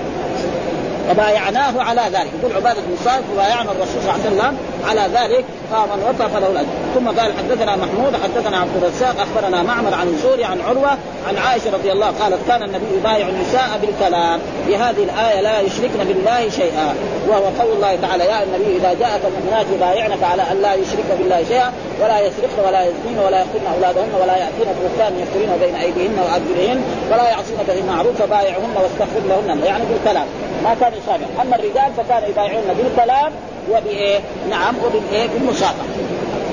[1.09, 2.31] فبايعناه على ذلك.
[2.41, 4.57] يقول عبادة بن صالح فبايعنا الرسول صلى الله عليه وسلم
[4.89, 9.95] على ذلك فمن وفى فله الاجر ثم قال حدثنا محمود حدثنا عبد الرزاق أخبرنا معمر
[9.95, 10.91] عن الزوري عن عروة
[11.29, 14.41] عن عائشة رضي الله قالت كان النبي يبايع النساء بالكلام.
[14.69, 16.95] بهذه الآية لا يشركن بالله شيئا
[17.29, 21.45] وهو قول الله تعالى يا النبي إذا جاءك المؤمنات يبايعنك على أن لا يشركن بالله
[21.49, 26.83] شيئا ولا يسرقن ولا يزنين ولا يقتلن أولادهن ولا يأتين بهتان يفترين بين أيديهن وأرجلهن
[27.13, 29.65] ولا يعصينك بالمعروف فبايعهن واستغفر لهن.
[29.65, 30.27] يعني بالكلام.
[30.65, 33.33] ما كان يصابع أما الرجال فكان يبايعون بالكلام
[33.71, 35.85] وبإيه؟ نعم وبالايه؟ بالمساقه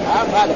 [0.07, 0.55] ها هذا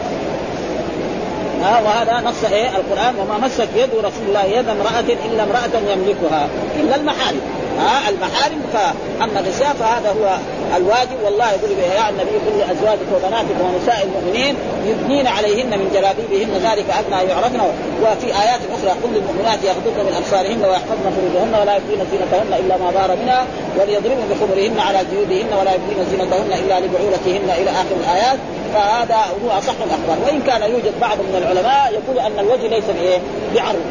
[1.62, 3.16] ها وهذا نص إيه؟ القرآن.
[3.20, 6.48] وما مست يد رسول الله يد امرأة إلا امرأة يملكها.
[6.80, 7.42] إلا المحارم.
[7.80, 10.38] ها المحارم فاما النساء فهذا هو
[10.78, 14.56] الواجب والله يقول يا النبي كل ازواجك وبناتك ونساء المؤمنين
[14.86, 17.62] يبنين عليهن من جلابيبهن ذلك أدنى يعرفن
[18.04, 22.92] وفي آيات أخرى كل المؤمنات يغضضن من أبصارهن ويحفظن فروجهن ولا يبدين زينتهن إلا ما
[22.92, 23.46] ظهر منها
[23.78, 28.40] وليضربن بخمرهن على جيوبهن ولا يبدين زينتهن إلا لبعولتهن إلى آخر الآيات.
[28.74, 30.18] فهذا هو أصح الأخبار.
[30.26, 33.18] وإن كان يوجد بعض من العلماء يقول أن الوجه ليس بإيه؟
[33.56, 33.86] بعرض.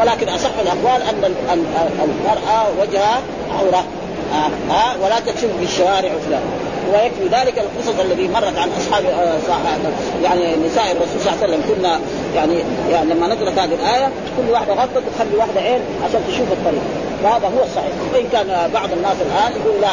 [0.00, 1.34] ولكن أصح الاقوال أن
[2.04, 3.20] المرأة وجهها
[3.58, 3.84] عورة.
[4.32, 6.42] آه آه ولا تكشف في الشوارع وفلان.
[6.92, 9.38] ويكفي ذلك القصص الذي مرت عن أصحاب آه
[10.22, 11.74] يعني نساء الرسول صلى الله عليه وسلم.
[11.74, 12.00] كنا
[12.36, 12.56] يعني,
[12.90, 16.82] يعني لما نزلت هذه الآية كل واحدة غطت تخلي واحدة عين عشان تشوف الطريق.
[17.24, 17.92] وهذا هو الصحيح.
[18.14, 19.92] وإن كان بعض الناس الآن يقول لا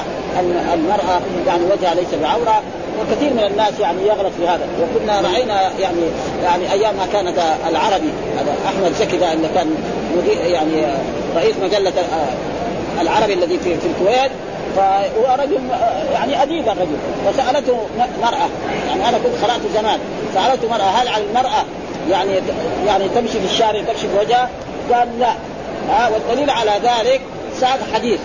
[0.74, 2.62] المرأة يعني وجهها ليس بعورة.
[3.00, 4.68] وكثير من الناس يعني يغلط في هذا.
[4.82, 6.02] وكنا رأينا يعني
[6.44, 7.38] يعني أيام ما كانت
[7.70, 8.10] العربي
[8.40, 9.76] هذا أحمد زكي اللي كان
[10.48, 10.86] يعني
[11.36, 11.94] رئيس مجلة
[13.02, 14.32] العربي الذي في, في الكويت
[14.76, 15.60] فهو رجل
[16.14, 16.98] يعني أديب الرجل.
[17.28, 17.88] فسالته
[18.22, 18.50] مرأة.
[18.90, 20.00] يعني أنا كنت قرات زمان.
[20.34, 21.64] سألته مرأة هل على المرأة
[22.10, 22.32] يعني
[22.88, 24.50] يعني تمشي في الشارع تمشي وجهها؟
[24.94, 25.32] قال لا.
[25.90, 27.22] آه والدليل على ذلك
[27.60, 28.20] ساق حديث.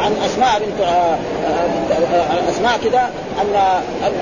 [0.00, 1.16] عن أسماء بنت آه،
[2.14, 3.00] آه، أسماء كده
[3.40, 3.54] أن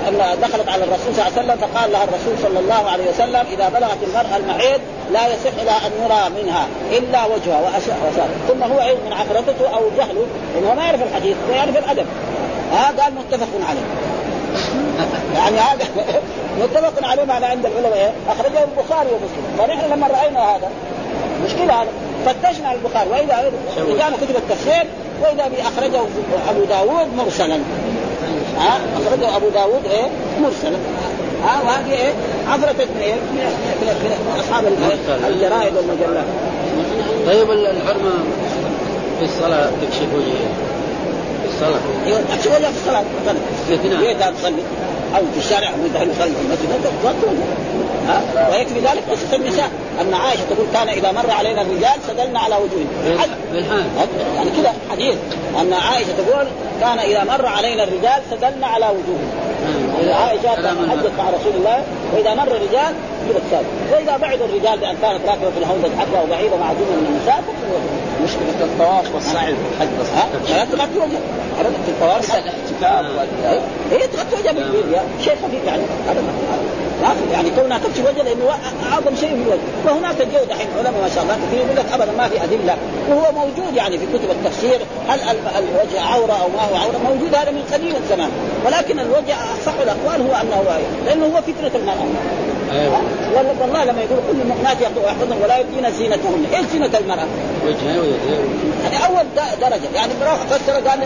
[0.09, 3.45] أن دخلت على الرسول صلى الله عليه وسلم فقال لها الرسول صلى الله عليه وسلم
[3.53, 4.81] إذا بلغت المرأة المحيض
[5.13, 9.83] لا يصح لها أن يرى منها إلا وجهها واسار ثم هو علم من عفرته أو
[9.97, 10.27] جهله
[10.59, 12.07] انه ما يعرف الحديث ويعرف الأدب.
[12.73, 13.87] هذا قال متفق عليه.
[15.35, 15.85] يعني هذا
[16.63, 17.95] متفق عليه معنى عند العلماء.
[17.95, 19.57] إيه؟ أخرجه البخاري ومسلم.
[19.59, 20.71] فنحن لما رأينا هذا
[21.45, 21.91] مشكلة هذا.
[22.27, 23.11] فتشنا على البخاري.
[23.11, 24.87] وإذا رجال كتب التفسير
[25.23, 26.01] واذا أخرجه
[26.51, 27.59] أبو داود مرسلا.
[28.59, 30.09] ها؟ أخرجه أبو داود إيه؟
[30.43, 30.77] مرسلا.
[31.45, 32.13] ها؟ وهذه إيه؟
[32.49, 34.65] عفرت من إيه؟ من أصحاب
[35.29, 36.25] الجرائد والمجلات.
[37.27, 38.11] طيب الحرمة
[39.19, 40.49] في الصلاة تكشف وجهه
[42.07, 43.39] أيوه تكشف وجهها في الصلاة مثلا
[44.01, 44.63] هي تصلي؟
[45.17, 46.69] أو في الشارع أو يصلي في المسجد.
[48.09, 49.71] ها؟ ويكفي ذلك قصه النساء.
[50.01, 52.87] أن عائشة تقول كان إذا مر علينا الرجال سدلنا على وجوههم.
[54.37, 55.17] يعني كذا حديث.
[55.61, 56.47] أن عائشة تقول
[56.81, 59.31] كان إذا مر علينا الرجال سدلنا على وجوههم.
[60.13, 60.49] عائشة
[60.91, 61.85] حدث مع رسول الله
[62.15, 62.95] وإذا مر الرجال
[63.31, 67.07] كذا تسال وإذا بعد الرجال بأن كانت راكبه في الهودج حقها وبعيده مع جمل من
[67.17, 67.43] النساء
[68.25, 70.09] مشكلة الطواف والسعي في الحج بس.
[70.51, 71.23] لا تغطي وجهك
[71.85, 73.61] في الطواف الاحتكاك
[73.91, 75.83] هي تغطي وجهها بالفيديو شيء خفيف يعني.
[77.03, 78.51] هذا يعني كونها تكشف وجه لأنه
[78.93, 79.61] أعظم شيء في الوجه.
[79.87, 82.77] وهناك جو دحين علماء ما شاء الله كثير يقول لك ابدا ما في أدلة.
[83.11, 84.81] وهو موجود يعني في كتب التفسير.
[85.09, 85.21] هل
[85.59, 88.31] الوجه عورة أو ما هو عورة؟ موجود هذا من قديم الزمان.
[88.67, 92.07] ولكن الوجه أصح الأقوال هو أنه لأنه هو فكره المرأة.
[93.61, 97.27] والله لما يقول كل المؤمنات يحفظن ولا يبدين زينتهن، إيش زينة المرأة؟
[97.67, 98.05] وجهها
[98.83, 99.25] يعني أول
[99.61, 99.89] درجة.
[99.95, 100.13] يعني
[100.51, 101.01] فسر قال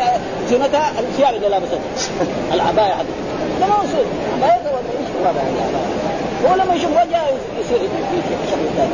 [0.49, 1.79] زينتها الثياب اللي لابستها
[2.53, 3.07] العباية هذه.
[3.61, 4.05] ده ما يصير
[4.37, 4.61] عباية
[5.23, 7.27] ولا هو لما يشوف وجهه
[7.61, 7.79] يصير
[8.51, 8.91] شكل ثاني.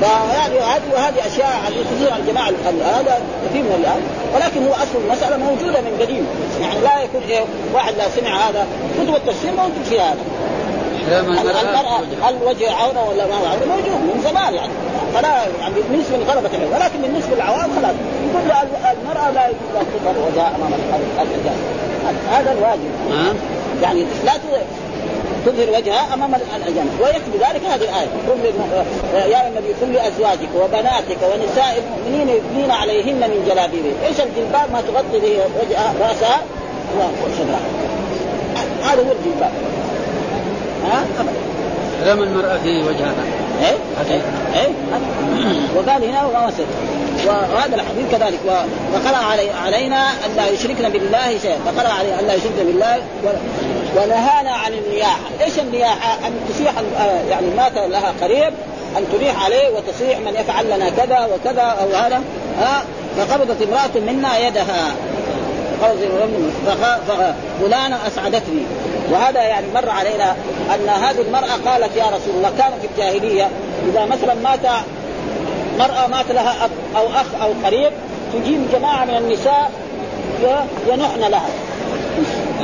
[0.00, 2.52] فهذه وهذه وهذه أشياء كثير الجماعة
[2.98, 4.00] هذا كثير من الان
[4.34, 6.26] ولكن هو أصل المسألة موجودة من قديم.
[6.60, 7.44] يعني لا يكون إيه
[7.74, 8.66] واحد لا سمع هذا.
[8.98, 10.18] كتب التفسير موجود في هذا.
[11.08, 14.72] المرأة هل وجه عورة ولا ما هو عورة؟ موجود من زمان يعني.
[15.14, 15.28] فلا
[15.60, 17.94] يعني بالنسبة لطلبة العلم ولكن بالنسبة للعوام خلاص.
[18.26, 18.42] يقول
[19.02, 21.56] المرأة لا يجوز أن تظهر وجهها أمام الرجال.
[22.30, 22.90] هذا الواجب.
[23.82, 24.32] يعني لا
[25.46, 26.90] تظهر وجهها أمام الأجانب.
[27.00, 28.08] ويكفي ذلك هذه الآية.
[29.32, 35.20] يا النبي قل لأزواجك وبناتك ونساء المؤمنين يبنين عليهن من جلابيبهن، إيش الجلباب؟ ما تغطي
[35.20, 36.42] به وجهها رأسها.
[36.96, 37.60] وصدرها
[38.82, 39.52] هذا هو الجلباب.
[40.84, 41.04] ها
[42.04, 43.14] كلام المرأة في وجهها.
[43.62, 43.76] إيه؟
[44.54, 44.68] إيه؟
[45.76, 46.50] وقال هنا وما
[47.26, 48.40] وهذا الحديث كذلك.
[48.94, 51.58] وقرأ علي علينا أن لا يشركن بالله شيئا.
[51.66, 52.96] فقرأ علينا أن لا يشركن بالله
[53.96, 55.20] ونهانا عن النياحة.
[55.40, 58.52] إيش النياحة؟ أن تصيح آه، يعني مات لها قريب
[58.98, 62.22] أن تنيح عليه وتصيح من يفعل لنا كذا وكذا أو هذا.
[62.60, 62.84] ها؟
[63.18, 64.94] فقبضت امرأة منا يدها.
[67.60, 68.62] فلانة أسعدتني.
[69.12, 70.36] وهذا يعني مر علينا
[70.74, 73.48] أن هذه المرأة قالت يا رسول الله كان في الجاهلية
[73.88, 74.60] إذا مثلا مات
[75.78, 77.92] مرأة مات لها أب أو أخ أو قريب
[78.32, 79.70] تجيب جماعة من النساء
[80.88, 81.48] ينحن لها.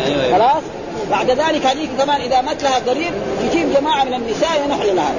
[0.06, 0.38] أيوة، أيوة.
[0.38, 0.62] خلاص؟
[1.10, 3.12] بعد ذلك هذيك كمان إذا مات لها قريب
[3.50, 5.12] تجيب جماعة من النساء ينحل لها.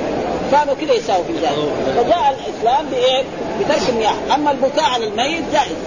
[0.52, 1.72] كانوا كذا يساووا في الجاهلية.
[1.96, 3.24] فجاء الإسلام بإيه؟
[3.60, 5.78] بترك النياحه أما البكاء على الميت جائز.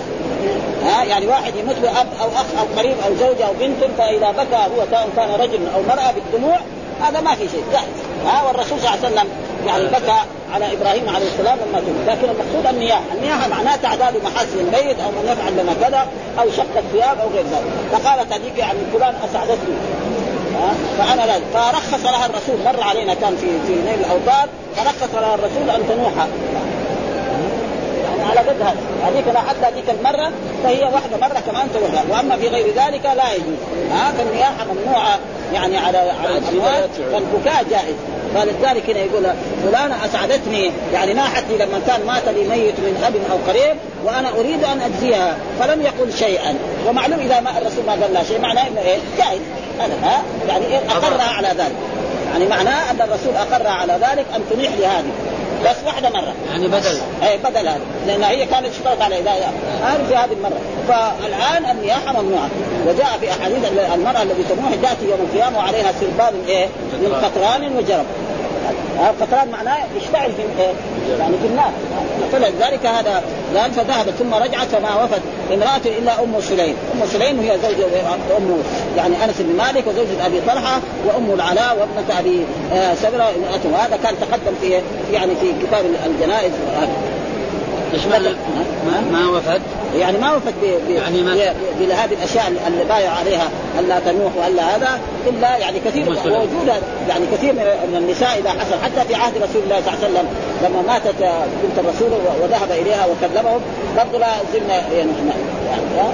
[0.84, 4.56] ها يعني واحد يموت باب أو أخ أو قريب أو زوجه أو بنت فإذا بكى
[4.56, 6.58] هو سواء كان رجل أو مراه بالدموع
[7.02, 8.26] هذا ما في شيء جائز.
[8.26, 9.28] ها والرسول صلى الله عليه وسلم
[9.66, 10.18] يعني بكى
[10.54, 15.10] على إبراهيم عليه السلام لما توفي لكن المقصود النياحة، النياحة معناه تعداد محاسن الميت أو
[15.10, 16.06] من يفعل لنا كذا
[16.40, 19.76] أو شق الثياب أو غير ذلك، فقالت هذيك يعني فلان أسعدتني.
[20.98, 21.34] فأنا لا.
[21.54, 26.26] فرخص لها الرسول مر علينا كان في في نيل الاوطان فرخص لها الرسول أن تنوح
[28.30, 30.32] على قد هذا هذيك لا حتى هذيك المرة
[30.64, 33.58] فهي واحدة مرة كمان تروح وأما في غير ذلك لا يجوز.
[33.92, 35.18] ها؟ فالنياحة ممنوعة
[35.52, 37.94] يعني على على الاموات فالبكاء جائز.
[38.34, 39.26] فلذلك هنا يقول
[39.64, 44.64] فلانة أسعدتني يعني ناحتني لما كان مات لي ميت من أب أو قريب وأنا أريد
[44.64, 46.54] أن أجزيها فلم يقل شيئا.
[46.88, 49.40] ومعلوم إذا ما الرسول ما قال لها شيء معناه إنه إيه؟ جائز.
[49.80, 51.76] هذا يعني إيه؟ أقرها على ذلك.
[52.32, 55.12] يعني معناه أن الرسول أقرها على ذلك أن تنيح لهذه.
[55.64, 56.34] بس واحدة مرة.
[56.50, 56.98] يعني بدل.
[57.22, 59.30] اي بدل هذا لأن هي كانت اشترط على اذا
[59.82, 60.60] هذه في هذه المرة.
[60.88, 62.48] فالآن النياحة ممنوعة.
[62.86, 63.58] وجاء في أحاديث
[63.94, 68.04] المرأة التي تنوح تاتي يوم القيامة وعليها سربال إيه من قطران وجرب.
[69.10, 70.42] القطران معناه يشتعل في
[71.18, 71.72] يعني في النار.
[72.32, 73.22] فلذلك هذا
[73.56, 75.20] قال فذهبت ثم رجعت فما وفت
[75.52, 77.86] امرأة إلا أم سليم، أم سليم هي زوجة
[78.36, 78.62] أم
[78.96, 83.32] يعني أنس بن مالك وزوجة أبي طلحة وأم العلاء وابنة أبي آه، سبرة
[83.72, 84.80] وهذا كان تقدم في
[85.12, 86.52] يعني في كتاب الجنائز.
[87.94, 88.28] إيش معنى
[88.86, 89.60] ما, ما وفد؟
[89.96, 90.54] يعني ما وفد
[90.88, 91.22] يعني
[91.80, 96.74] بهذه الأشياء اللي بايع عليها ألا تنوح وألا هذا إلا يعني كثير موجودة.
[97.08, 100.26] يعني كثير من النساء إذا حصل حتى في عهد رسول الله صلى الله عليه وسلم
[100.64, 102.10] لما ماتت بنت الرسول
[102.42, 103.60] وذهب إليها وكلمهم
[103.96, 105.30] برضه لا زلنا ينحن
[105.70, 106.12] يعني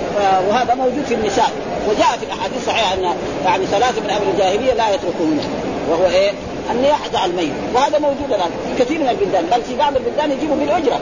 [0.51, 1.51] وهذا موجود في النساء.
[1.89, 3.03] وجاء في الأحاديث الصحيحة أن
[3.45, 5.43] يعني ثلاثة من أمر الجاهلية لا يتركونه
[5.91, 6.31] وهو إيه؟
[6.71, 7.53] النياحه على الميت.
[7.75, 8.51] وهذا موجود الآن.
[8.67, 9.45] في كثير من البلدان.
[9.47, 11.01] بل في بعض البلدان يجيبوا بالاجره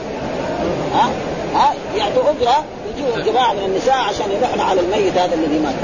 [0.93, 1.09] ها؟
[1.55, 2.63] ها؟ يعطوا أجرة
[2.97, 5.75] يجوا جماعة من النساء عشان يروحن على الميت هذا الذي مات.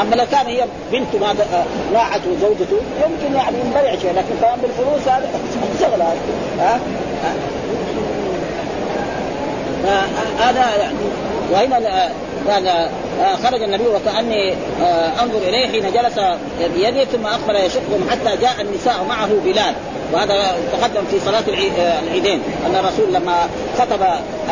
[0.00, 1.34] أما لو كان هي بنته ما
[1.92, 5.28] ناعته وزوجته يمكن يعني ينبلع شيء لكن كمان بالفلوس هذا
[5.80, 6.14] شغلة.
[6.58, 6.80] ها؟
[10.40, 10.94] هذا يعني
[11.52, 12.10] وهنا آه،
[13.22, 16.20] خرج النبي وكأني آه، أنظر إليه حين جلس
[16.74, 19.74] بيده ثم أقبل يشقهم حتى جاء النساء معه بلال.
[20.12, 22.42] وهذا تقدم في صلاة آه، العيدين.
[22.66, 23.48] أن الرسول لما
[23.78, 24.02] خطب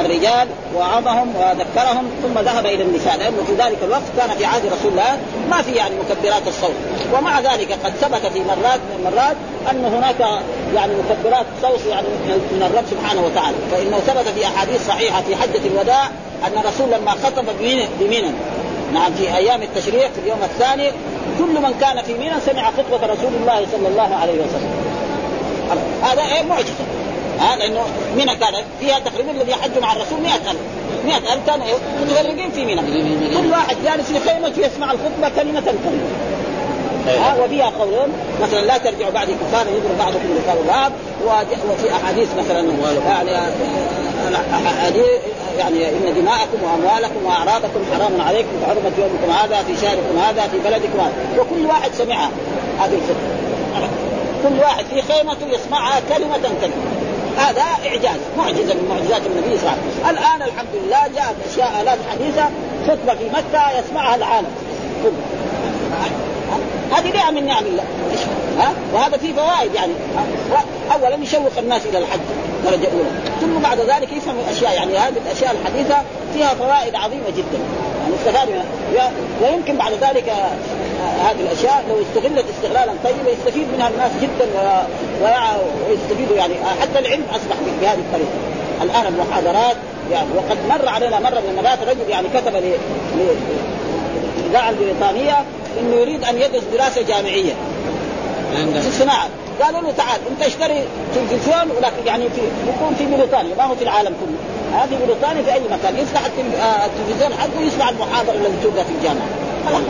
[0.00, 3.16] الرجال وعظهم وذكرهم ثم ذهب إلى النساء.
[3.18, 5.18] لأنه في ذلك الوقت كان في عهد رسول الله
[5.50, 6.74] ما في يعني مكبرات الصوت.
[7.14, 9.36] ومع ذلك قد ثبت في مرات من المرات
[9.70, 10.42] أن هناك
[10.74, 12.06] يعني مكبرات صوت يعني
[12.52, 13.56] من الرب سبحانه وتعالى.
[13.72, 16.06] فإنه ثبت في أحاديث صحيحة في حجة الوداع
[16.46, 17.44] أن الرسول لما خطب
[18.00, 18.30] بمنى
[18.94, 20.90] نعم في أيام التشريع في اليوم الثاني
[21.38, 24.70] كل من كان في منى سمع خطبة رسول الله صلى الله عليه وسلم.
[26.02, 26.84] هذا إيه معجزة.
[27.40, 27.82] ها لأنه
[28.16, 30.56] منى كانت فيها تقريبا الذي حجوا مع الرسول 100000
[31.06, 31.66] 100000 كانوا
[32.02, 32.80] متفرقين في منى
[33.36, 36.08] كل واحد جالس في خيمته يسمع الخطبة كلمة كلمة.
[37.06, 38.08] ها وفيها قولون
[38.42, 40.92] مثلا لا ترجعوا بعد كفار يضرب بعضكم لقاء بعض
[41.70, 42.60] وفي أحاديث مثلا
[43.06, 43.30] يعني
[44.66, 45.06] احاديث
[45.58, 51.00] يعني إن دماءكم وأموالكم وأعراضكم حرام عليكم كحرمه يومكم هذا في شهركم هذا في بلدكم
[51.00, 51.12] هذا.
[51.38, 52.30] وكل واحد سمعها
[52.80, 53.88] هذه الخطبه
[54.42, 56.74] كل واحد في خيمته يسمعها كلمة كلمة.
[57.38, 60.18] هذا إعجاز معجزة من معجزات النبي صلى الله عليه وسلم.
[60.18, 62.44] الآن الحمد لله جاءت أشياء آلات حديثة
[62.88, 64.50] خطبة في مكة يسمعها العالم.
[66.92, 67.84] هذه نعم من نعم الله
[68.58, 69.92] ها وهذا فيه فوائد يعني
[70.94, 72.20] اولا يشوق الناس إلى الحج
[72.64, 75.96] درجه اولى ثم بعد ذلك يفهموا اشياء يعني هذه الاشياء الحديثه
[76.34, 77.58] فيها فوائد عظيمه جدا
[78.94, 84.46] يعني ويمكن بعد ذلك آه، هذه الاشياء لو استغلت استغلالا طيبا يستفيد منها الناس جدا
[85.88, 88.30] ويستفيدوا يعني آه، حتى العلم اصبح بهذه الطريقة
[88.82, 89.76] الان المحاضرات
[90.10, 92.52] يعني وقد مر علينا مره من المرات رجل يعني كتب
[94.46, 95.44] للاذاعه البريطانيه
[95.80, 97.52] إنه يريد أن يدرس دراسة جامعية.
[98.54, 99.28] في الصناعه
[99.62, 103.84] قالوا له تعال أنت اشتري تلفزيون ولكن يعني في يكون في بريطانيا ما هو في
[103.84, 104.80] العالم كله.
[104.80, 105.98] هذه بريطانيا في أي مكان.
[105.98, 109.28] يفتح آه، التلفزيون حقه يسمع المحاضرة التي تلقى في الجامعة.
[109.66, 109.82] خلاص.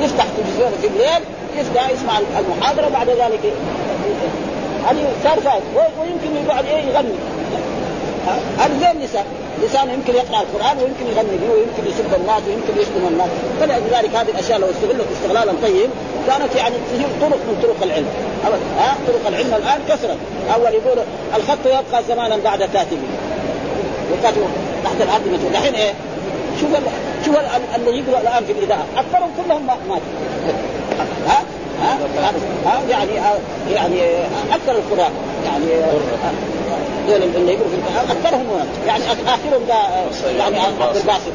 [0.00, 1.22] يفتح التلفزيون في الليل
[1.56, 3.52] يفتح يسمع المحاضرة بعد ذلك
[4.88, 5.62] هذه صار فايد
[6.00, 7.14] ويمكن يقعد إيه يغني.
[8.58, 9.26] هذا زي النساء
[9.62, 13.28] لسانه يمكن يقرأ القرآن ويمكن يغني به ويمكن يسب الناس ويمكن يشتم الناس.
[13.60, 15.90] فلذلك هذه الأشياء لو استغلت استغلالا طيب
[16.26, 18.08] كانت يعني تجيب طرق من طرق العلم.
[18.78, 20.18] ها؟ طرق العلم الآن كثرت.
[20.54, 20.98] أول يقول
[21.36, 23.08] الخط يبقى زمانا بعد كاتبه
[24.12, 24.46] وكاتبه
[24.84, 25.92] تحت الأرض مثل الحين إيه؟
[26.60, 26.70] شوف
[27.26, 27.36] شوف
[27.76, 28.84] اللي يقرأ الآن في الإذاعة.
[28.96, 30.00] أكثرهم كلهم ماتوا
[31.28, 31.42] ها؟
[31.82, 31.98] ها
[32.66, 33.10] ها يعني
[33.72, 34.00] يعني
[34.52, 35.10] أكثر القراء
[35.44, 35.66] يعني
[37.08, 38.46] دول اللي يقولوا في القرآن أكثرهم
[38.86, 39.74] يعني آخرهم ده
[40.38, 41.32] يعني عبد الباسط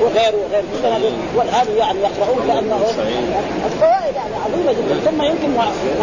[0.00, 0.36] وغيره
[0.84, 1.12] وغيره.
[1.36, 2.76] والآن يعني يقرؤون كانه
[3.66, 5.10] الفوائد يعني عظيمة جدا.
[5.10, 5.48] ثم يمكن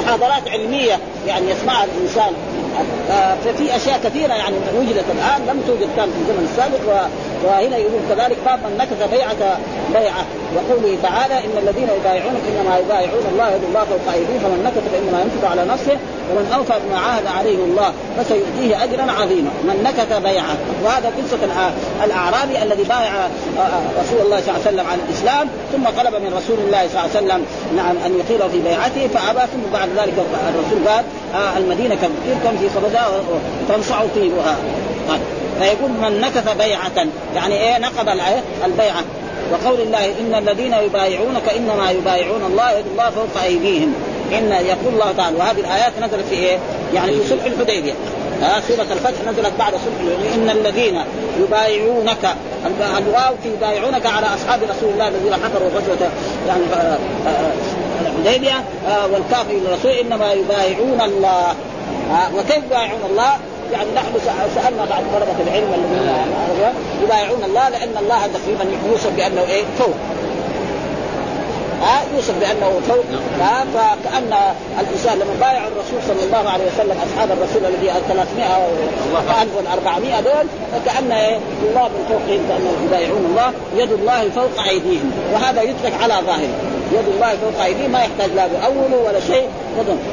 [0.04, 2.34] محاضرات علمية يعني يسمعها الإنسان.
[3.46, 7.02] ففي أشياء كثيرة يعني وجدت الآن لم توجد كان في الزمن السابق
[7.46, 9.60] وهنا يقول كذلك باب من نكث بيعة
[9.94, 10.26] بيعة.
[10.56, 14.14] وقوله تعالى إن الذين يبايعونك إنما يبايعون الله يد الله فوق
[14.44, 15.98] فمن نكث فإنما ينكث على نفسه
[16.32, 19.52] ومن أوفى بما عاهد عليه الله فسيؤتيه أجرا عظيما.
[19.64, 20.56] من نكث بيعة.
[20.84, 21.72] وهذا قصه
[22.06, 26.16] الأعرابي الذي بايع آه، آه، رسول الله صلى الله عليه وسلم على الإسلام ثم طلب
[26.24, 29.90] من رسول الله صلى الله عليه وسلم نعم أن يطيله في بيعته فأبى ثم بعد
[29.90, 30.14] ذلك
[30.50, 31.04] الرسول قال
[31.36, 33.08] آه المدينة كم في خبزها
[33.70, 34.56] تنصع طيبها.
[35.10, 37.08] طيب فيقول من نكث بيعة.
[37.36, 38.10] يعني إيه نقض
[38.66, 39.04] البيعة.
[39.52, 43.94] وقول الله إن الذين يبايعونك إنما يبايعون الله يد الله فوق أيديهم.
[44.32, 46.58] إن يقول الله تعالى وهذه الآيات نزلت في إيه؟
[46.94, 47.94] يعني في صلح الحديبية.
[48.42, 51.02] ها سورة الفتح نزلت بعد صلح إن الذين
[51.40, 52.36] يبايعونك
[52.98, 56.10] الواو في يبايعونك على أصحاب رسول الله الذين حضروا غزوة
[56.48, 56.98] يعني آه،
[57.28, 57.52] آه،
[58.02, 61.56] الحديبية آه، والكافر للرسول إنما يبايعون الله.
[62.36, 63.32] وكيف يبايعون الله؟
[63.74, 64.14] يعني نحن
[64.56, 69.96] سألنا بعض طلبة العلم الذين يبايعون الله لأن الله تقريبا يوصف بأنه إيه؟ فوق.
[71.82, 73.06] ها؟ يوصف بأنه فوق.
[73.40, 74.34] ها؟ فكأن
[74.80, 80.46] الإنسان لما بايع الرسول صلى الله عليه وسلم أصحاب الرسول الذي 300 و 1400 دول
[80.72, 81.38] فكأن إيه؟
[81.70, 85.12] الله من فوقهم كانهم يبايعون الله يد الله فوق أيديهم.
[85.34, 86.58] وهذا يترك على ظاهره.
[86.94, 89.50] يد الله فوق أيديهم ما يحتاج لا باوله ولا شيء.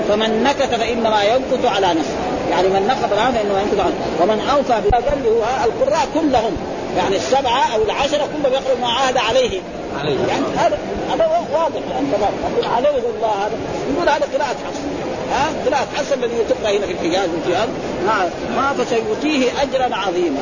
[0.09, 2.28] فمن نكث فإنما ينكث على نفسه.
[2.51, 6.57] يعني من نقض العهد فانما ينكث على ومن أوفى بما هو القراء كلهم.
[6.97, 9.61] يعني السبعة أو العشرة كلهم يقرأوا ما عاهد عليه.
[10.01, 10.17] عليه.
[10.29, 10.79] يعني هذا
[11.13, 11.81] هذا واضح.
[11.91, 12.33] يعني تمام.
[12.53, 13.57] يقول عليه الله هذا.
[13.95, 14.81] يقول هذا قراءة حفص
[15.33, 17.69] ها؟ قراءة حفص الذي تقرأ هنا في الحجاز وفي هذا
[18.57, 20.41] ما فسيؤتيه أجرا عظيما.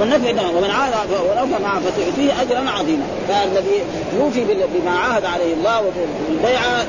[0.00, 3.82] ومن نفع ومن عاد ولو معه فسيؤتيه اجرا عظيما فالذي
[4.18, 6.86] يوفي بما عاهد عليه الله وبالبيعه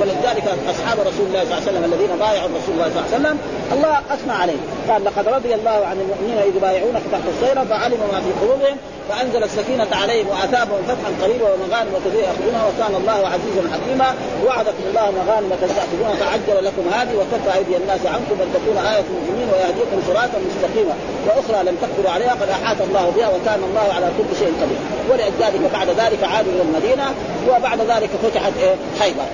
[0.00, 3.18] ولذلك أصحاب رسول الله صلى الله عليه وسلم الذين بايعوا رسول الله صلى الله عليه
[3.18, 3.38] وسلم.
[3.72, 8.20] الله أثنى عليه قال لقد رضي الله عن المؤمنين إذ يبايعونك تحت الشجره فعلموا ما
[8.24, 8.76] في قلوبهم
[9.08, 14.08] فأنزل السكينة عليهم وآثابهم فتحا قريبا ومغانم كثيره يأخذونها وكان الله عزيزا حكيما.
[14.46, 19.48] وعدكم الله مغانم تاخذونها فعجل لكم هذه وكف أيدي الناس عنكم أن تكون آية المؤمنين
[19.52, 20.94] ويهديكم صراطا مستقيما.
[21.26, 24.78] وأخرى لم تقدروا عليها قد أحاط الله بها وكان الله على كل شيء قدير.
[25.10, 27.04] ولذلك بعد ذلك عادوا إلى المدينة
[27.48, 29.24] وبعد ذلك فتحت إيه؟ خيبر.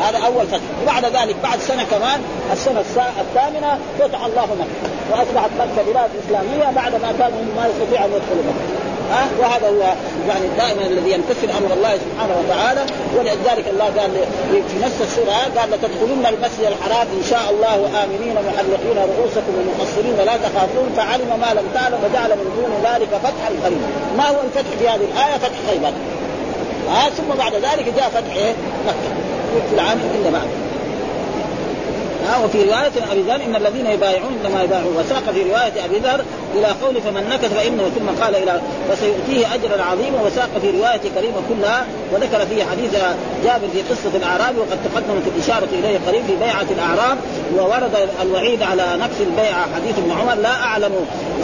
[0.00, 0.60] هذا أول فتح.
[0.82, 2.20] وبعد ذلك بعد سنة كمان
[2.52, 2.80] السنة
[3.20, 4.90] الثامنة فتح الله مكة.
[5.10, 8.89] وأصبحت مكة بلاد إسلامية بعد ما كانوا ما يستطيعوا ان يدخلوا مكة.
[9.10, 9.82] ها؟ وهذا هو
[10.28, 12.86] يعني دائما الذي يمتثل أمر الله سبحانه وتعالى
[13.18, 14.10] ولذلك الله قال
[14.50, 20.36] في نفس السورة قال لتدخلن المسجد الحرام إن شاء الله آمنين محلقين رؤوسكم ومقصرين لا
[20.36, 23.86] تخافون فعلم ما لم تعلم وجعل من دون ذلك فتحا قريبا.
[24.16, 25.92] ما هو الفتح في هذه الآية؟ فتح خيبر.
[26.88, 28.54] ها؟ ثم بعد ذلك جاء فتح إيه؟
[28.86, 29.10] مكة.
[29.68, 30.69] في العام الا بعد
[32.28, 36.24] ها وفي رواية أبي ذر إن الذين يبايعون إنما يبايعون وساق في رواية أبي ذر
[36.54, 38.60] إلى قول فمن نكث فإنه ثم قال إلى
[38.90, 42.92] فسيؤتيه اجرا عظيما وساق في رواية كريمه كلها وذكر فيه حديث
[43.44, 47.18] جابر في قصة الأعراب وقد تقدمت الإشارة إليه قريب في بيعة الأعراب
[47.56, 50.92] وورد الوعيد على نفس البيعه حديث ابن عمر لا أعلم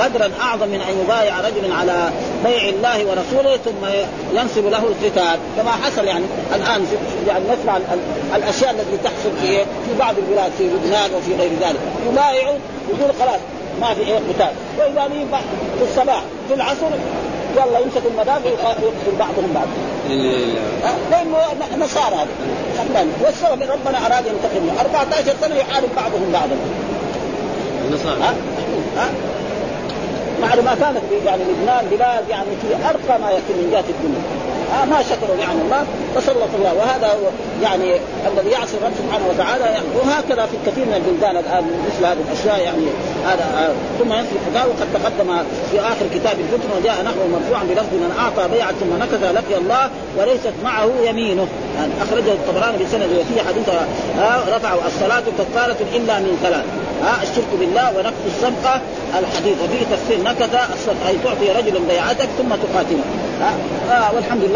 [0.00, 2.10] غدرا أعظم من أن يبايع رجل على
[2.44, 3.86] بيع الله ورسوله ثم
[4.38, 6.24] ينصب له القتال كما حصل يعني
[6.54, 6.86] الآن
[7.26, 7.78] يعني نسمع
[8.36, 11.80] الأشياء التي تحصل في في بعض البلاد في لبنان وفي غير ذلك.
[12.12, 12.56] يبايعوا
[12.88, 13.40] يقول خلاص
[13.80, 14.52] ما في إيه قتال.
[14.78, 15.08] وإذا
[15.78, 16.86] في الصباح في العصر
[17.56, 19.66] يلا يمسكوا المدافع ويقتل بعضهم بعض.
[21.10, 21.38] لأنه
[21.84, 23.06] نصارى هذا.
[23.24, 26.56] والسبب ربنا أراد ينتقم 14 سنة يحارب بعضهم بعضا.
[27.88, 28.34] النصارى ها؟
[28.96, 29.08] ها؟
[30.46, 34.55] مع ما كانت يعني لبنان بلاد يعني في أرقى ما يكون من جهه الدنيا.
[34.74, 35.82] آه ما شكروا نعم الله
[36.14, 36.74] فسلط الله.
[36.74, 37.26] وهذا هو
[37.62, 37.88] يعني
[38.32, 42.58] الذي يعصي الرب سبحانه وتعالى يعني وهكذا في كثير من البلدان الآن مثل هذه الأشياء
[42.64, 42.86] يعني
[43.26, 45.28] هذا آه ثم ينفي القضاء وقد تقدم
[45.70, 49.90] في آخر كتاب الفتن وجاء نحو مرفوعا بلفظ من أعطى بيعة ثم نكث لقي الله
[50.18, 51.46] وليست معه يمينه.
[51.76, 56.64] يعني أخرجه الطبراني بسند وفيه حديث آه رفعوا الصلاة كفاره إلا من ثلاث
[57.04, 58.80] ها الشرك بالله ونقص الصدقة
[59.18, 59.56] الحديث.
[59.64, 60.54] وفيه تفسير نكث
[61.08, 63.04] أي تعطي رجلا بيعتك ثم تقاتله.
[63.40, 63.52] ها
[63.90, 64.55] آه والحمد لله